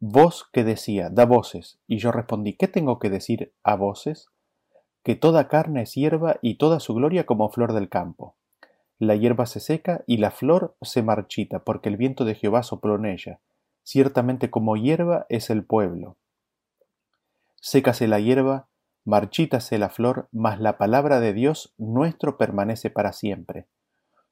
Voz 0.05 0.49
que 0.51 0.65
decía, 0.65 1.09
da 1.09 1.25
voces, 1.25 1.79
y 1.87 1.97
yo 1.97 2.11
respondí, 2.11 2.57
¿qué 2.57 2.67
tengo 2.67 2.99
que 2.99 3.09
decir 3.09 3.53
a 3.63 3.77
voces? 3.77 4.27
Que 5.01 5.15
toda 5.15 5.47
carne 5.47 5.83
es 5.83 5.93
hierba 5.93 6.39
y 6.41 6.55
toda 6.55 6.81
su 6.81 6.93
gloria 6.93 7.25
como 7.25 7.49
flor 7.49 7.71
del 7.71 7.87
campo. 7.87 8.35
La 8.99 9.15
hierba 9.15 9.45
se 9.45 9.61
seca 9.61 10.03
y 10.05 10.17
la 10.17 10.31
flor 10.31 10.75
se 10.81 11.03
marchita, 11.03 11.63
porque 11.63 11.87
el 11.87 11.95
viento 11.95 12.25
de 12.25 12.35
Jehová 12.35 12.63
sopló 12.63 12.97
en 12.97 13.05
ella. 13.05 13.39
Ciertamente 13.83 14.51
como 14.51 14.75
hierba 14.75 15.25
es 15.29 15.49
el 15.49 15.63
pueblo. 15.63 16.17
Sécase 17.61 18.09
la 18.09 18.19
hierba, 18.19 18.67
marchítase 19.05 19.77
la 19.77 19.87
flor, 19.87 20.27
mas 20.33 20.59
la 20.59 20.77
palabra 20.77 21.21
de 21.21 21.31
Dios 21.31 21.73
nuestro 21.77 22.37
permanece 22.37 22.89
para 22.89 23.13
siempre. 23.13 23.67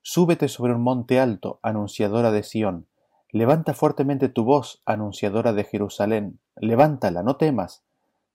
Súbete 0.02 0.50
sobre 0.50 0.74
un 0.74 0.82
monte 0.84 1.22
alto, 1.22 1.62
anunciadora 1.64 2.32
de 2.32 2.44
Sión. 2.44 2.88
Levanta 3.32 3.74
fuertemente 3.74 4.30
tu 4.30 4.44
voz, 4.44 4.82
anunciadora 4.86 5.54
de 5.54 5.64
Jerusalén. 5.64 6.40
Levántala, 6.56 7.24
no 7.24 7.38
temas. 7.38 7.84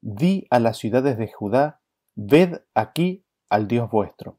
Di 0.01 0.47
a 0.51 0.59
las 0.59 0.79
ciudades 0.79 1.19
de 1.19 1.31
Judá, 1.31 1.81
ved 2.15 2.61
aquí 2.75 3.25
al 3.49 3.69
Dios 3.69 3.91
vuestro. 3.91 4.39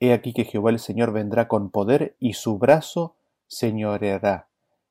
He 0.00 0.12
aquí 0.12 0.32
que 0.32 0.44
Jehová 0.44 0.70
el 0.70 0.78
Señor 0.78 1.12
vendrá 1.12 1.48
con 1.48 1.70
poder 1.70 2.16
y 2.18 2.34
su 2.34 2.58
brazo 2.58 3.16
señoreará. 3.46 4.48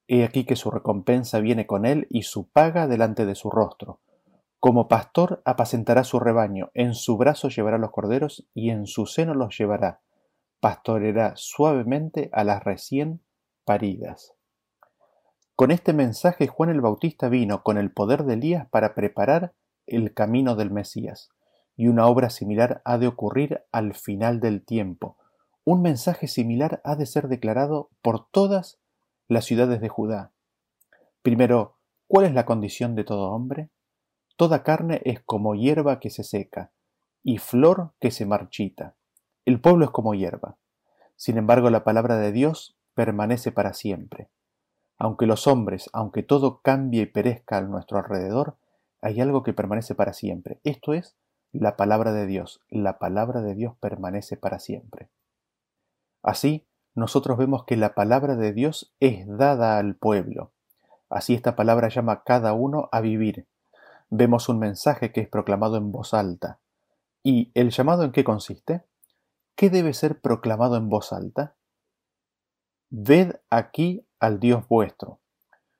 He 0.07 0.23
aquí 0.23 0.45
que 0.45 0.55
su 0.55 0.71
recompensa 0.71 1.39
viene 1.39 1.67
con 1.67 1.85
él 1.85 2.07
y 2.09 2.23
su 2.23 2.47
paga 2.47 2.87
delante 2.87 3.25
de 3.25 3.35
su 3.35 3.49
rostro. 3.49 3.99
Como 4.59 4.87
pastor 4.87 5.41
apacentará 5.43 6.03
su 6.03 6.19
rebaño, 6.19 6.69
en 6.73 6.93
su 6.93 7.17
brazo 7.17 7.49
llevará 7.49 7.77
los 7.77 7.91
corderos 7.91 8.45
y 8.53 8.69
en 8.69 8.85
su 8.87 9.05
seno 9.05 9.33
los 9.33 9.57
llevará 9.57 10.01
pastoreará 10.61 11.33
suavemente 11.35 12.29
a 12.31 12.45
las 12.45 12.63
recién 12.63 13.19
paridas. 13.65 14.33
Con 15.61 15.69
este 15.69 15.93
mensaje 15.93 16.47
Juan 16.47 16.71
el 16.71 16.81
Bautista 16.81 17.29
vino 17.29 17.61
con 17.61 17.77
el 17.77 17.91
poder 17.91 18.23
de 18.23 18.33
Elías 18.33 18.67
para 18.71 18.95
preparar 18.95 19.53
el 19.85 20.11
camino 20.11 20.55
del 20.55 20.71
Mesías, 20.71 21.29
y 21.77 21.85
una 21.85 22.07
obra 22.07 22.31
similar 22.31 22.81
ha 22.83 22.97
de 22.97 23.05
ocurrir 23.05 23.61
al 23.71 23.93
final 23.93 24.39
del 24.39 24.65
tiempo. 24.65 25.17
Un 25.63 25.83
mensaje 25.83 26.27
similar 26.27 26.81
ha 26.83 26.95
de 26.95 27.05
ser 27.05 27.27
declarado 27.27 27.91
por 28.01 28.27
todas 28.31 28.79
las 29.27 29.45
ciudades 29.45 29.81
de 29.81 29.89
Judá. 29.89 30.31
Primero, 31.21 31.77
¿cuál 32.07 32.25
es 32.25 32.33
la 32.33 32.47
condición 32.47 32.95
de 32.95 33.03
todo 33.03 33.29
hombre? 33.29 33.69
Toda 34.37 34.63
carne 34.63 34.99
es 35.05 35.21
como 35.21 35.53
hierba 35.53 35.99
que 35.99 36.09
se 36.09 36.23
seca, 36.23 36.71
y 37.21 37.37
flor 37.37 37.91
que 37.99 38.09
se 38.09 38.25
marchita 38.25 38.95
el 39.45 39.61
pueblo 39.61 39.85
es 39.85 39.91
como 39.91 40.15
hierba. 40.15 40.57
Sin 41.17 41.37
embargo, 41.37 41.69
la 41.69 41.83
palabra 41.83 42.17
de 42.17 42.31
Dios 42.31 42.75
permanece 42.95 43.51
para 43.51 43.73
siempre. 43.73 44.31
Aunque 45.03 45.25
los 45.25 45.47
hombres, 45.47 45.89
aunque 45.93 46.21
todo 46.21 46.61
cambie 46.61 47.01
y 47.01 47.05
perezca 47.07 47.57
a 47.57 47.61
nuestro 47.61 47.97
alrededor, 47.97 48.57
hay 49.01 49.19
algo 49.19 49.41
que 49.41 49.51
permanece 49.51 49.95
para 49.95 50.13
siempre. 50.13 50.59
Esto 50.63 50.93
es 50.93 51.15
la 51.51 51.75
palabra 51.75 52.11
de 52.13 52.27
Dios. 52.27 52.61
La 52.69 52.99
palabra 52.99 53.41
de 53.41 53.55
Dios 53.55 53.73
permanece 53.79 54.37
para 54.37 54.59
siempre. 54.59 55.09
Así, 56.21 56.67
nosotros 56.93 57.39
vemos 57.39 57.65
que 57.65 57.77
la 57.77 57.95
palabra 57.95 58.35
de 58.35 58.53
Dios 58.53 58.93
es 58.99 59.25
dada 59.27 59.79
al 59.79 59.95
pueblo. 59.95 60.51
Así 61.09 61.33
esta 61.33 61.55
palabra 61.55 61.89
llama 61.89 62.11
a 62.11 62.23
cada 62.23 62.53
uno 62.53 62.87
a 62.91 63.01
vivir. 63.01 63.47
Vemos 64.11 64.49
un 64.49 64.59
mensaje 64.59 65.11
que 65.11 65.21
es 65.21 65.27
proclamado 65.27 65.77
en 65.77 65.91
voz 65.91 66.13
alta. 66.13 66.59
¿Y 67.23 67.49
el 67.55 67.71
llamado 67.71 68.03
en 68.03 68.11
qué 68.11 68.23
consiste? 68.23 68.83
¿Qué 69.55 69.71
debe 69.71 69.95
ser 69.95 70.21
proclamado 70.21 70.77
en 70.77 70.89
voz 70.89 71.11
alta? 71.11 71.55
Ved 72.91 73.37
aquí 73.49 74.05
al 74.21 74.39
Dios 74.39 74.67
vuestro. 74.69 75.19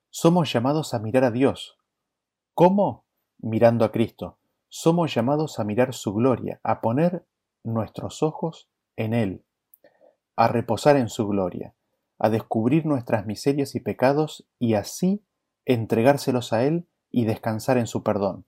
Somos 0.10 0.52
llamados 0.52 0.94
a 0.94 1.00
mirar 1.00 1.24
a 1.24 1.32
Dios. 1.32 1.78
¿Cómo? 2.54 3.06
Mirando 3.38 3.86
a 3.86 3.92
Cristo. 3.92 4.40
Somos 4.68 5.14
llamados 5.14 5.60
a 5.60 5.64
mirar 5.64 5.94
su 5.94 6.14
gloria, 6.14 6.60
a 6.64 6.82
poner 6.82 7.26
nuestros 7.64 8.24
ojos 8.24 8.68
en 8.98 9.14
Él, 9.14 9.46
a 10.36 10.48
reposar 10.48 10.98
en 10.98 11.08
su 11.08 11.28
gloria, 11.28 11.76
a 12.18 12.30
descubrir 12.30 12.86
nuestras 12.86 13.26
miserias 13.26 13.76
y 13.76 13.80
pecados 13.80 14.48
y 14.60 14.74
así 14.74 15.24
entregárselos 15.66 16.52
a 16.52 16.64
Él 16.64 16.88
y 17.12 17.26
descansar 17.26 17.78
en 17.78 17.88
su 17.88 18.02
perdón. 18.02 18.46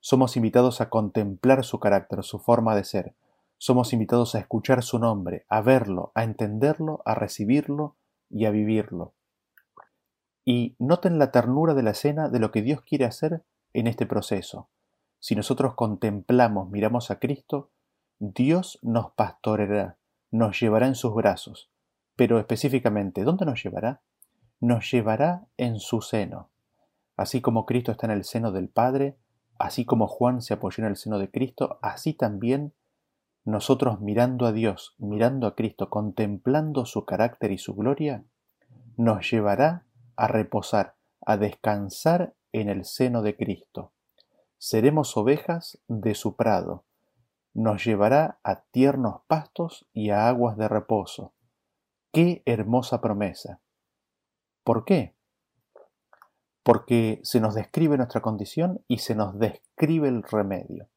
Somos 0.00 0.36
invitados 0.36 0.80
a 0.80 0.90
contemplar 0.90 1.64
su 1.64 1.80
carácter, 1.80 2.22
su 2.24 2.38
forma 2.38 2.76
de 2.76 2.84
ser, 2.84 3.14
somos 3.62 3.92
invitados 3.92 4.34
a 4.34 4.38
escuchar 4.38 4.82
su 4.82 4.98
nombre, 4.98 5.44
a 5.50 5.60
verlo, 5.60 6.12
a 6.14 6.24
entenderlo, 6.24 7.02
a 7.04 7.14
recibirlo 7.14 7.96
y 8.30 8.46
a 8.46 8.50
vivirlo. 8.50 9.12
Y 10.52 10.74
noten 10.80 11.20
la 11.20 11.30
ternura 11.30 11.74
de 11.74 11.84
la 11.84 11.92
escena 11.92 12.28
de 12.28 12.40
lo 12.40 12.50
que 12.50 12.60
Dios 12.60 12.82
quiere 12.82 13.04
hacer 13.04 13.44
en 13.72 13.86
este 13.86 14.04
proceso. 14.04 14.68
Si 15.20 15.36
nosotros 15.36 15.76
contemplamos, 15.76 16.68
miramos 16.70 17.12
a 17.12 17.20
Cristo, 17.20 17.70
Dios 18.18 18.80
nos 18.82 19.12
pastoreará, 19.12 19.98
nos 20.32 20.58
llevará 20.58 20.88
en 20.88 20.96
sus 20.96 21.14
brazos. 21.14 21.70
Pero 22.16 22.40
específicamente, 22.40 23.22
¿dónde 23.22 23.46
nos 23.46 23.62
llevará? 23.62 24.02
Nos 24.58 24.90
llevará 24.90 25.46
en 25.56 25.78
su 25.78 26.00
seno. 26.00 26.50
Así 27.16 27.40
como 27.40 27.64
Cristo 27.64 27.92
está 27.92 28.06
en 28.06 28.12
el 28.14 28.24
seno 28.24 28.50
del 28.50 28.70
Padre, 28.70 29.18
así 29.56 29.84
como 29.84 30.08
Juan 30.08 30.42
se 30.42 30.54
apoyó 30.54 30.82
en 30.82 30.90
el 30.90 30.96
seno 30.96 31.20
de 31.20 31.30
Cristo, 31.30 31.78
así 31.80 32.12
también 32.12 32.74
nosotros 33.44 34.00
mirando 34.00 34.46
a 34.46 34.52
Dios, 34.52 34.96
mirando 34.98 35.46
a 35.46 35.54
Cristo, 35.54 35.90
contemplando 35.90 36.86
su 36.86 37.04
carácter 37.04 37.52
y 37.52 37.58
su 37.58 37.76
gloria, 37.76 38.24
nos 38.96 39.30
llevará 39.30 39.86
a 40.16 40.26
reposar, 40.26 40.96
a 41.24 41.36
descansar 41.36 42.34
en 42.52 42.68
el 42.68 42.84
seno 42.84 43.22
de 43.22 43.36
Cristo. 43.36 43.92
Seremos 44.58 45.16
ovejas 45.16 45.78
de 45.88 46.14
su 46.14 46.36
prado. 46.36 46.84
Nos 47.54 47.84
llevará 47.84 48.38
a 48.44 48.62
tiernos 48.62 49.22
pastos 49.26 49.88
y 49.92 50.10
a 50.10 50.28
aguas 50.28 50.56
de 50.56 50.68
reposo. 50.68 51.32
¡Qué 52.12 52.42
hermosa 52.44 53.00
promesa! 53.00 53.60
¿Por 54.64 54.84
qué? 54.84 55.14
Porque 56.62 57.20
se 57.22 57.40
nos 57.40 57.54
describe 57.54 57.96
nuestra 57.96 58.20
condición 58.20 58.84
y 58.86 58.98
se 58.98 59.14
nos 59.14 59.38
describe 59.38 60.08
el 60.08 60.22
remedio. 60.22 60.88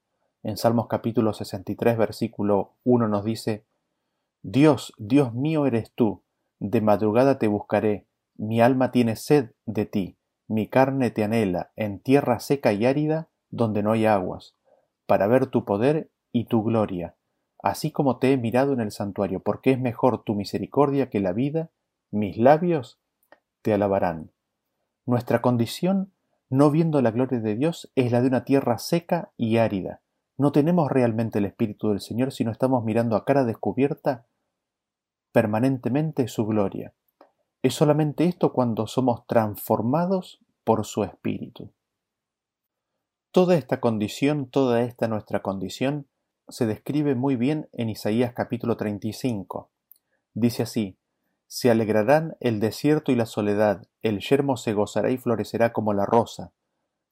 En 0.44 0.58
Salmos 0.58 0.88
capítulo 0.88 1.34
63, 1.34 1.98
versículo 1.98 2.74
1 2.84 3.08
nos 3.08 3.24
dice, 3.24 3.66
Dios, 4.42 4.94
Dios 4.98 5.34
mío 5.34 5.66
eres 5.66 5.94
tú, 5.96 6.22
de 6.60 6.82
madrugada 6.82 7.40
te 7.40 7.48
buscaré, 7.48 8.08
Mi 8.36 8.62
alma 8.62 8.92
tiene 8.92 9.16
sed 9.16 9.52
de 9.66 9.86
ti, 9.86 10.18
mi 10.48 10.68
carne 10.68 11.12
te 11.12 11.24
anhela, 11.24 11.72
en 11.76 12.00
tierra 12.00 12.40
seca 12.40 12.74
y 12.74 12.86
árida, 12.86 13.30
donde 13.50 13.84
no 13.84 13.92
hay 13.92 14.06
aguas, 14.06 14.56
para 15.06 15.28
ver 15.28 15.48
tu 15.48 15.66
poder 15.66 16.12
y 16.32 16.46
tu 16.46 16.64
gloria, 16.64 17.16
así 17.62 17.92
como 17.92 18.18
te 18.18 18.34
he 18.34 18.38
mirado 18.38 18.74
en 18.74 18.82
el 18.82 18.92
santuario, 18.92 19.40
porque 19.40 19.72
es 19.72 19.80
mejor 19.80 20.24
tu 20.24 20.36
misericordia 20.36 21.10
que 21.10 21.20
la 21.20 21.34
vida, 21.34 21.70
mis 22.12 22.38
labios 22.38 23.00
te 23.62 23.74
alabarán. 23.74 24.32
Nuestra 25.06 25.42
condición, 25.42 26.12
no 26.50 26.72
viendo 26.72 27.02
la 27.02 27.12
gloria 27.12 27.40
de 27.40 27.56
Dios, 27.56 27.92
es 27.96 28.12
la 28.12 28.22
de 28.22 28.28
una 28.28 28.44
tierra 28.46 28.78
seca 28.78 29.32
y 29.38 29.58
árida. 29.58 30.02
No 30.38 30.52
tenemos 30.52 30.92
realmente 30.92 31.40
el 31.40 31.46
Espíritu 31.46 31.90
del 31.90 32.02
Señor 32.02 32.32
si 32.32 32.44
no 32.44 32.52
estamos 32.52 32.84
mirando 32.84 33.16
a 33.16 33.26
cara 33.26 33.44
descubierta 33.44 34.26
permanentemente 35.32 36.28
su 36.28 36.46
gloria. 36.46 36.94
Es 37.64 37.76
solamente 37.76 38.26
esto 38.26 38.52
cuando 38.52 38.88
somos 38.88 39.26
transformados 39.26 40.42
por 40.66 40.86
su 40.86 41.06
Espíritu. 41.06 41.72
Toda 43.32 43.56
esta 43.56 43.80
condición, 43.80 44.50
toda 44.50 44.82
esta 44.82 45.08
nuestra 45.08 45.42
condición, 45.42 46.10
se 46.50 46.66
describe 46.66 47.16
muy 47.16 47.38
bien 47.38 47.70
en 47.72 47.88
Isaías 47.88 48.34
capítulo 48.34 48.76
35. 48.76 49.72
Dice 50.34 50.64
así, 50.64 50.98
Se 51.48 51.72
alegrarán 51.72 52.36
el 52.42 52.60
desierto 52.60 53.14
y 53.14 53.16
la 53.16 53.26
soledad, 53.26 53.88
el 54.02 54.20
yermo 54.20 54.58
se 54.58 54.74
gozará 54.74 55.10
y 55.12 55.18
florecerá 55.18 55.72
como 55.72 55.94
la 55.94 56.06
rosa, 56.06 56.52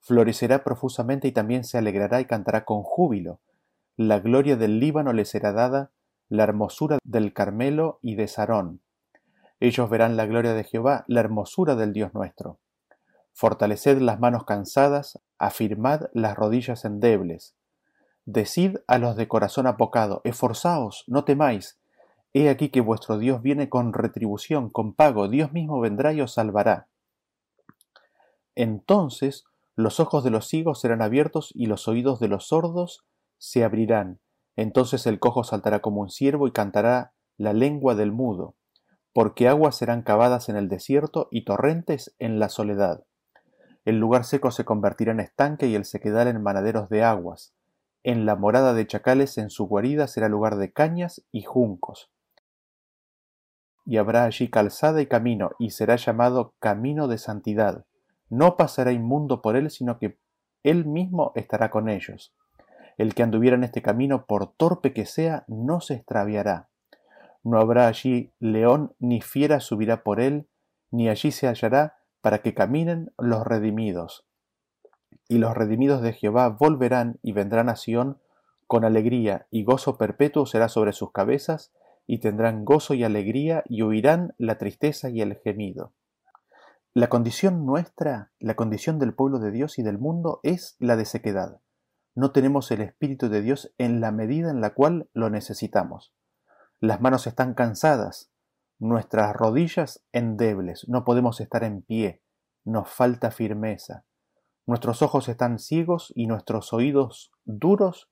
florecerá 0.02 0.66
profusamente 0.66 1.30
y 1.30 1.32
también 1.32 1.64
se 1.64 1.78
alegrará 1.78 2.20
y 2.20 2.26
cantará 2.26 2.66
con 2.66 2.84
júbilo. 2.84 3.40
La 3.96 4.20
gloria 4.20 4.58
del 4.58 4.82
Líbano 4.82 5.14
le 5.14 5.24
será 5.24 5.54
dada, 5.54 5.94
la 6.28 6.44
hermosura 6.44 6.98
del 7.06 7.32
Carmelo 7.32 8.00
y 8.02 8.16
de 8.16 8.28
Sarón. 8.28 8.82
Ellos 9.62 9.92
verán 9.92 10.18
la 10.18 10.26
gloria 10.26 10.56
de 10.56 10.64
Jehová, 10.64 11.06
la 11.08 11.20
hermosura 11.20 11.76
del 11.76 11.94
Dios 11.94 12.16
nuestro. 12.16 12.60
Fortaleced 13.32 14.00
las 14.00 14.20
manos 14.20 14.44
cansadas, 14.44 15.22
afirmad 15.38 16.08
las 16.14 16.36
rodillas 16.36 16.84
endebles. 16.84 17.56
Decid 18.26 18.78
a 18.88 18.98
los 18.98 19.16
de 19.16 19.28
corazón 19.28 19.68
apocado, 19.68 20.22
esforzaos, 20.24 21.04
no 21.06 21.26
temáis. 21.26 21.80
He 22.34 22.50
aquí 22.50 22.70
que 22.70 22.82
vuestro 22.82 23.20
Dios 23.20 23.44
viene 23.44 23.70
con 23.70 23.94
retribución, 23.94 24.72
con 24.72 24.96
pago, 24.96 25.28
Dios 25.28 25.54
mismo 25.54 25.80
vendrá 25.80 26.12
y 26.12 26.22
os 26.22 26.34
salvará. 26.34 26.88
Entonces 28.56 29.46
los 29.76 30.00
ojos 30.00 30.24
de 30.24 30.32
los 30.32 30.48
ciegos 30.48 30.82
serán 30.82 31.04
abiertos 31.04 31.52
y 31.54 31.68
los 31.68 31.88
oídos 31.88 32.20
de 32.20 32.30
los 32.30 32.48
sordos 32.48 33.06
se 33.38 33.64
abrirán. 33.64 34.22
Entonces 34.56 35.06
el 35.06 35.20
cojo 35.20 35.44
saltará 35.44 35.82
como 35.82 36.02
un 36.02 36.10
ciervo 36.10 36.48
y 36.48 36.52
cantará 36.52 37.14
la 37.38 37.54
lengua 37.54 37.94
del 37.94 38.12
mudo, 38.12 38.56
porque 39.14 39.48
aguas 39.48 39.76
serán 39.76 40.02
cavadas 40.04 40.50
en 40.50 40.56
el 40.56 40.70
desierto 40.70 41.28
y 41.32 41.44
torrentes 41.44 42.16
en 42.20 42.40
la 42.40 42.50
soledad. 42.50 43.04
El 43.84 44.00
lugar 44.00 44.26
seco 44.26 44.52
se 44.52 44.64
convertirá 44.64 45.12
en 45.12 45.20
estanque 45.20 45.68
y 45.68 45.76
el 45.76 45.86
sequedal 45.86 46.28
en 46.28 46.42
manaderos 46.42 46.90
de 46.90 47.04
aguas. 47.04 47.54
En 48.04 48.26
la 48.26 48.36
morada 48.36 48.74
de 48.74 48.88
chacales 48.88 49.38
en 49.38 49.50
su 49.50 49.68
guarida 49.68 50.08
será 50.08 50.30
lugar 50.30 50.56
de 50.56 50.72
cañas 50.72 51.24
y 51.32 51.44
juncos. 51.44 52.12
Y 53.86 53.98
habrá 53.98 54.24
allí 54.26 54.50
calzada 54.50 55.02
y 55.02 55.08
camino, 55.08 55.52
y 55.60 55.72
será 55.72 55.96
llamado 55.96 56.54
camino 56.60 57.08
de 57.08 57.18
santidad. 57.18 57.86
No 58.30 58.56
pasará 58.56 58.92
inmundo 58.92 59.42
por 59.42 59.56
él, 59.56 59.70
sino 59.70 59.98
que 59.98 60.18
él 60.64 60.86
mismo 60.86 61.32
estará 61.36 61.70
con 61.70 61.90
ellos. 61.90 62.34
El 62.98 63.16
que 63.16 63.24
anduviera 63.24 63.56
en 63.56 63.64
este 63.64 63.82
camino, 63.82 64.26
por 64.26 64.54
torpe 64.54 64.94
que 64.94 65.06
sea, 65.06 65.44
no 65.48 65.82
se 65.82 65.96
extraviará. 65.96 66.71
No 67.44 67.60
habrá 67.60 67.88
allí 67.88 68.32
león 68.40 68.96
ni 69.00 69.22
fiera 69.22 69.60
subirá 69.60 70.04
por 70.04 70.20
él, 70.20 70.48
ni 70.92 71.10
allí 71.10 71.32
se 71.32 71.48
hallará 71.48 71.98
para 72.22 72.42
que 72.42 72.54
caminen 72.54 73.12
los 73.18 73.46
redimidos 73.46 74.26
y 75.32 75.38
los 75.38 75.56
redimidos 75.56 76.02
de 76.02 76.12
Jehová 76.12 76.50
volverán 76.50 77.18
y 77.22 77.32
vendrán 77.32 77.70
a 77.70 77.78
Sión 77.78 78.18
con 78.68 78.84
alegría, 78.84 79.48
y 79.50 79.64
gozo 79.64 79.98
perpetuo 79.98 80.46
será 80.46 80.68
sobre 80.68 80.92
sus 80.92 81.14
cabezas, 81.14 81.72
y 82.06 82.20
tendrán 82.20 82.66
gozo 82.66 82.96
y 82.96 83.06
alegría, 83.06 83.64
y 83.66 83.82
oirán 83.82 84.34
la 84.38 84.58
tristeza 84.58 85.10
y 85.10 85.22
el 85.22 85.36
gemido. 85.36 85.94
La 86.94 87.08
condición 87.08 87.66
nuestra, 87.66 88.34
la 88.40 88.56
condición 88.56 89.00
del 89.00 89.14
pueblo 89.14 89.40
de 89.40 89.52
Dios 89.52 89.80
y 89.80 89.84
del 89.84 89.98
mundo 89.98 90.42
es 90.44 90.76
la 90.80 90.98
de 90.98 91.06
sequedad. 91.06 91.62
No 92.14 92.32
tenemos 92.32 92.70
el 92.72 92.82
Espíritu 92.82 93.30
de 93.30 93.42
Dios 93.42 93.74
en 93.78 94.02
la 94.02 94.12
medida 94.12 94.52
en 94.52 94.60
la 94.60 94.74
cual 94.74 95.10
lo 95.14 95.30
necesitamos. 95.30 96.14
Las 96.84 97.00
manos 97.00 97.28
están 97.28 97.54
cansadas, 97.54 98.32
nuestras 98.80 99.36
rodillas 99.36 100.04
endebles, 100.14 100.90
no 100.90 101.06
podemos 101.06 101.40
estar 101.40 101.64
en 101.64 101.84
pie, 101.84 102.24
nos 102.66 102.90
falta 102.90 103.30
firmeza. 103.30 104.04
Nuestros 104.66 105.04
ojos 105.04 105.30
están 105.30 105.60
ciegos 105.60 106.12
y 106.16 106.26
nuestros 106.26 106.74
oídos 106.74 107.32
duros 107.46 108.10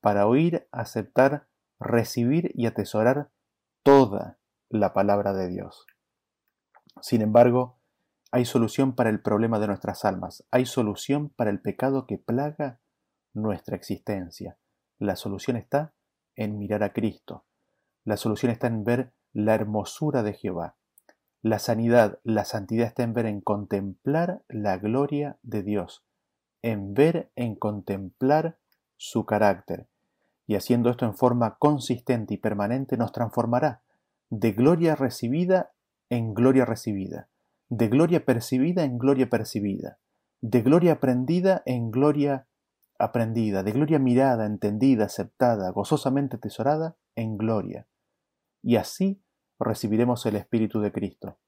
para 0.00 0.28
oír, 0.28 0.68
aceptar, 0.70 1.48
recibir 1.80 2.52
y 2.54 2.66
atesorar 2.66 3.32
toda 3.82 4.38
la 4.68 4.92
palabra 4.92 5.32
de 5.32 5.48
Dios. 5.48 5.84
Sin 7.00 7.22
embargo, 7.22 7.80
hay 8.30 8.44
solución 8.44 8.94
para 8.94 9.10
el 9.10 9.20
problema 9.20 9.58
de 9.58 9.66
nuestras 9.66 10.04
almas, 10.04 10.46
hay 10.52 10.64
solución 10.64 11.30
para 11.30 11.50
el 11.50 11.60
pecado 11.60 12.06
que 12.06 12.18
plaga 12.18 12.78
nuestra 13.34 13.74
existencia. 13.74 14.56
La 15.00 15.16
solución 15.16 15.56
está 15.56 15.92
en 16.36 16.56
mirar 16.56 16.84
a 16.84 16.92
Cristo. 16.92 17.46
La 18.04 18.16
solución 18.16 18.50
está 18.50 18.66
en 18.66 18.84
ver 18.84 19.12
la 19.32 19.54
hermosura 19.54 20.22
de 20.22 20.32
Jehová. 20.32 20.76
La 21.40 21.58
sanidad, 21.58 22.18
la 22.24 22.44
santidad 22.44 22.86
está 22.86 23.02
en 23.02 23.14
ver, 23.14 23.26
en 23.26 23.40
contemplar 23.40 24.42
la 24.48 24.78
gloria 24.78 25.38
de 25.42 25.62
Dios, 25.62 26.04
en 26.62 26.94
ver, 26.94 27.30
en 27.36 27.54
contemplar 27.56 28.58
su 28.96 29.24
carácter. 29.26 29.88
Y 30.46 30.54
haciendo 30.54 30.90
esto 30.90 31.04
en 31.04 31.14
forma 31.14 31.56
consistente 31.58 32.34
y 32.34 32.36
permanente 32.36 32.96
nos 32.96 33.12
transformará 33.12 33.82
de 34.30 34.52
gloria 34.52 34.94
recibida 34.94 35.72
en 36.10 36.34
gloria 36.34 36.64
recibida, 36.64 37.28
de 37.68 37.88
gloria 37.88 38.24
percibida 38.24 38.84
en 38.84 38.98
gloria 38.98 39.28
percibida, 39.28 39.98
de 40.40 40.62
gloria 40.62 40.92
aprendida 40.92 41.62
en 41.66 41.90
gloria 41.90 42.46
aprendida, 42.98 43.62
de 43.62 43.72
gloria 43.72 43.98
mirada, 43.98 44.46
entendida, 44.46 45.06
aceptada, 45.06 45.70
gozosamente 45.70 46.38
tesorada 46.38 46.96
en 47.16 47.36
gloria. 47.36 47.86
Y 48.62 48.76
así 48.76 49.22
recibiremos 49.58 50.24
el 50.26 50.36
Espíritu 50.36 50.80
de 50.80 50.92
Cristo. 50.92 51.38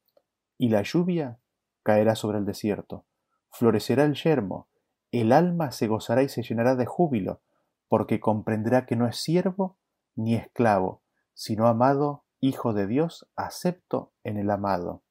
Y 0.58 0.68
la 0.68 0.82
lluvia 0.82 1.40
caerá 1.82 2.14
sobre 2.14 2.38
el 2.38 2.44
desierto, 2.44 3.06
florecerá 3.50 4.04
el 4.04 4.14
yermo, 4.14 4.68
el 5.12 5.32
alma 5.32 5.70
se 5.70 5.86
gozará 5.86 6.22
y 6.22 6.28
se 6.28 6.42
llenará 6.42 6.74
de 6.74 6.86
júbilo, 6.86 7.42
porque 7.88 8.20
comprenderá 8.20 8.86
que 8.86 8.96
no 8.96 9.06
es 9.06 9.16
siervo 9.16 9.78
ni 10.16 10.34
esclavo, 10.34 11.02
sino 11.34 11.66
amado 11.66 12.24
Hijo 12.40 12.74
de 12.74 12.86
Dios, 12.86 13.26
acepto 13.36 14.12
en 14.22 14.36
el 14.36 14.50
amado. 14.50 15.02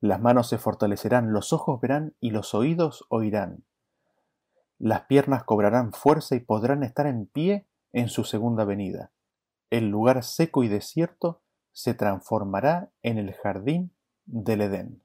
Las 0.00 0.20
manos 0.20 0.48
se 0.48 0.56
fortalecerán, 0.56 1.32
los 1.32 1.52
ojos 1.52 1.80
verán 1.80 2.14
y 2.20 2.30
los 2.30 2.54
oídos 2.54 3.04
oirán. 3.08 3.64
Las 4.78 5.02
piernas 5.06 5.42
cobrarán 5.42 5.92
fuerza 5.92 6.36
y 6.36 6.40
podrán 6.40 6.84
estar 6.84 7.06
en 7.06 7.26
pie 7.26 7.66
en 7.92 8.08
su 8.08 8.22
segunda 8.22 8.64
venida. 8.64 9.10
El 9.70 9.88
lugar 9.88 10.24
seco 10.24 10.64
y 10.64 10.68
desierto 10.68 11.42
se 11.72 11.94
transformará 11.94 12.90
en 13.02 13.18
el 13.18 13.32
jardín 13.34 13.92
del 14.26 14.62
Edén. 14.62 15.02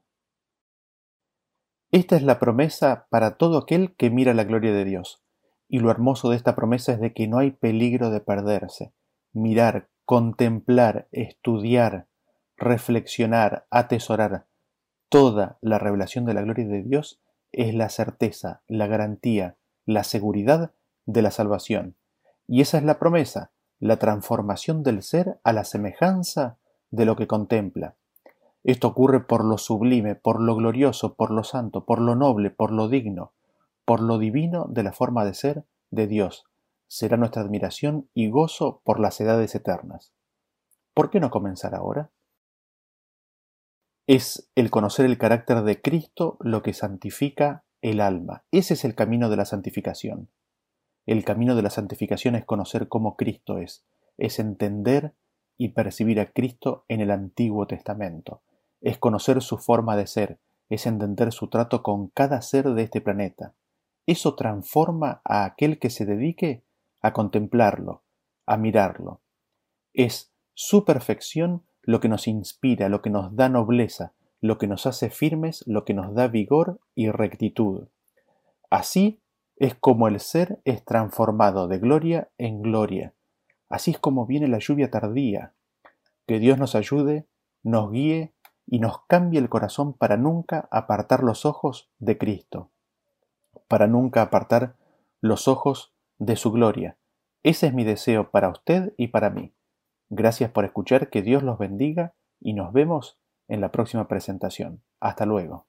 Esta 1.92 2.16
es 2.16 2.22
la 2.22 2.38
promesa 2.38 3.06
para 3.10 3.36
todo 3.36 3.58
aquel 3.58 3.94
que 3.94 4.10
mira 4.10 4.34
la 4.34 4.44
gloria 4.44 4.72
de 4.72 4.84
Dios. 4.84 5.22
Y 5.68 5.78
lo 5.78 5.90
hermoso 5.90 6.30
de 6.30 6.36
esta 6.36 6.54
promesa 6.54 6.92
es 6.92 7.00
de 7.00 7.12
que 7.12 7.28
no 7.28 7.38
hay 7.38 7.52
peligro 7.52 8.10
de 8.10 8.20
perderse. 8.20 8.92
Mirar, 9.32 9.88
contemplar, 10.04 11.08
estudiar, 11.12 12.08
reflexionar, 12.56 13.66
atesorar 13.70 14.46
toda 15.08 15.58
la 15.60 15.78
revelación 15.78 16.24
de 16.24 16.34
la 16.34 16.42
gloria 16.42 16.66
de 16.66 16.82
Dios 16.82 17.20
es 17.52 17.74
la 17.74 17.88
certeza, 17.88 18.62
la 18.66 18.86
garantía, 18.86 19.56
la 19.84 20.04
seguridad 20.04 20.72
de 21.04 21.22
la 21.22 21.30
salvación. 21.30 21.96
Y 22.46 22.60
esa 22.60 22.78
es 22.78 22.84
la 22.84 22.98
promesa, 22.98 23.52
la 23.78 23.98
transformación 23.98 24.82
del 24.82 25.02
ser 25.02 25.38
a 25.44 25.52
la 25.52 25.64
semejanza 25.64 26.58
de 26.90 27.04
lo 27.04 27.16
que 27.16 27.26
contempla. 27.26 27.94
Esto 28.64 28.88
ocurre 28.88 29.20
por 29.20 29.44
lo 29.44 29.58
sublime, 29.58 30.14
por 30.14 30.40
lo 30.40 30.56
glorioso, 30.56 31.14
por 31.14 31.30
lo 31.30 31.44
santo, 31.44 31.84
por 31.84 32.00
lo 32.00 32.16
noble, 32.16 32.50
por 32.50 32.72
lo 32.72 32.88
digno, 32.88 33.32
por 33.84 34.00
lo 34.00 34.18
divino 34.18 34.66
de 34.68 34.82
la 34.82 34.92
forma 34.92 35.24
de 35.24 35.34
ser 35.34 35.64
de 35.90 36.06
Dios. 36.06 36.46
Será 36.88 37.16
nuestra 37.16 37.42
admiración 37.42 38.08
y 38.14 38.28
gozo 38.28 38.80
por 38.84 38.98
las 38.98 39.20
edades 39.20 39.54
eternas. 39.54 40.12
¿Por 40.94 41.10
qué 41.10 41.20
no 41.20 41.30
comenzar 41.30 41.74
ahora? 41.74 42.10
Es 44.06 44.48
el 44.54 44.70
conocer 44.70 45.04
el 45.04 45.18
carácter 45.18 45.62
de 45.62 45.80
Cristo 45.80 46.36
lo 46.40 46.62
que 46.62 46.72
santifica 46.72 47.64
el 47.82 48.00
alma. 48.00 48.44
Ese 48.50 48.74
es 48.74 48.84
el 48.84 48.94
camino 48.94 49.28
de 49.28 49.36
la 49.36 49.44
santificación. 49.44 50.28
El 51.06 51.24
camino 51.24 51.54
de 51.54 51.62
la 51.62 51.70
santificación 51.70 52.34
es 52.34 52.44
conocer 52.44 52.88
cómo 52.88 53.16
Cristo 53.16 53.58
es, 53.58 53.84
es 54.18 54.38
entender 54.40 55.14
y 55.56 55.68
percibir 55.68 56.20
a 56.20 56.32
Cristo 56.32 56.84
en 56.88 57.00
el 57.00 57.12
Antiguo 57.12 57.66
Testamento, 57.66 58.42
es 58.80 58.98
conocer 58.98 59.40
su 59.40 59.58
forma 59.58 59.96
de 59.96 60.06
ser, 60.06 60.38
es 60.68 60.84
entender 60.86 61.32
su 61.32 61.48
trato 61.48 61.82
con 61.82 62.08
cada 62.08 62.42
ser 62.42 62.70
de 62.70 62.82
este 62.82 63.00
planeta. 63.00 63.54
Eso 64.04 64.34
transforma 64.34 65.20
a 65.24 65.44
aquel 65.44 65.78
que 65.78 65.90
se 65.90 66.06
dedique 66.06 66.64
a 67.00 67.12
contemplarlo, 67.12 68.02
a 68.44 68.56
mirarlo. 68.56 69.20
Es 69.94 70.32
su 70.54 70.84
perfección 70.84 71.62
lo 71.82 72.00
que 72.00 72.08
nos 72.08 72.26
inspira, 72.26 72.88
lo 72.88 73.00
que 73.00 73.10
nos 73.10 73.34
da 73.36 73.48
nobleza, 73.48 74.12
lo 74.40 74.58
que 74.58 74.66
nos 74.66 74.86
hace 74.86 75.10
firmes, 75.10 75.62
lo 75.66 75.84
que 75.84 75.94
nos 75.94 76.14
da 76.14 76.26
vigor 76.26 76.80
y 76.94 77.10
rectitud. 77.10 77.88
Así 78.70 79.20
es 79.56 79.74
como 79.74 80.08
el 80.08 80.20
ser 80.20 80.60
es 80.64 80.84
transformado 80.84 81.66
de 81.68 81.78
gloria 81.78 82.30
en 82.38 82.62
gloria. 82.62 83.14
Así 83.68 83.92
es 83.92 83.98
como 83.98 84.26
viene 84.26 84.48
la 84.48 84.58
lluvia 84.58 84.90
tardía. 84.90 85.54
Que 86.26 86.38
Dios 86.38 86.58
nos 86.58 86.74
ayude, 86.74 87.26
nos 87.62 87.90
guíe 87.90 88.34
y 88.66 88.80
nos 88.80 89.04
cambie 89.06 89.38
el 89.38 89.48
corazón 89.48 89.94
para 89.94 90.16
nunca 90.16 90.68
apartar 90.70 91.22
los 91.22 91.46
ojos 91.46 91.88
de 91.98 92.18
Cristo, 92.18 92.70
para 93.68 93.86
nunca 93.86 94.22
apartar 94.22 94.76
los 95.20 95.48
ojos 95.48 95.94
de 96.18 96.36
su 96.36 96.52
gloria. 96.52 96.98
Ese 97.42 97.68
es 97.68 97.74
mi 97.74 97.84
deseo 97.84 98.30
para 98.30 98.48
usted 98.48 98.92
y 98.96 99.08
para 99.08 99.30
mí. 99.30 99.54
Gracias 100.10 100.50
por 100.50 100.64
escuchar, 100.64 101.10
que 101.10 101.22
Dios 101.22 101.42
los 101.42 101.58
bendiga 101.58 102.14
y 102.40 102.52
nos 102.52 102.72
vemos 102.72 103.18
en 103.48 103.60
la 103.60 103.72
próxima 103.72 104.08
presentación. 104.08 104.82
Hasta 105.00 105.26
luego. 105.26 105.65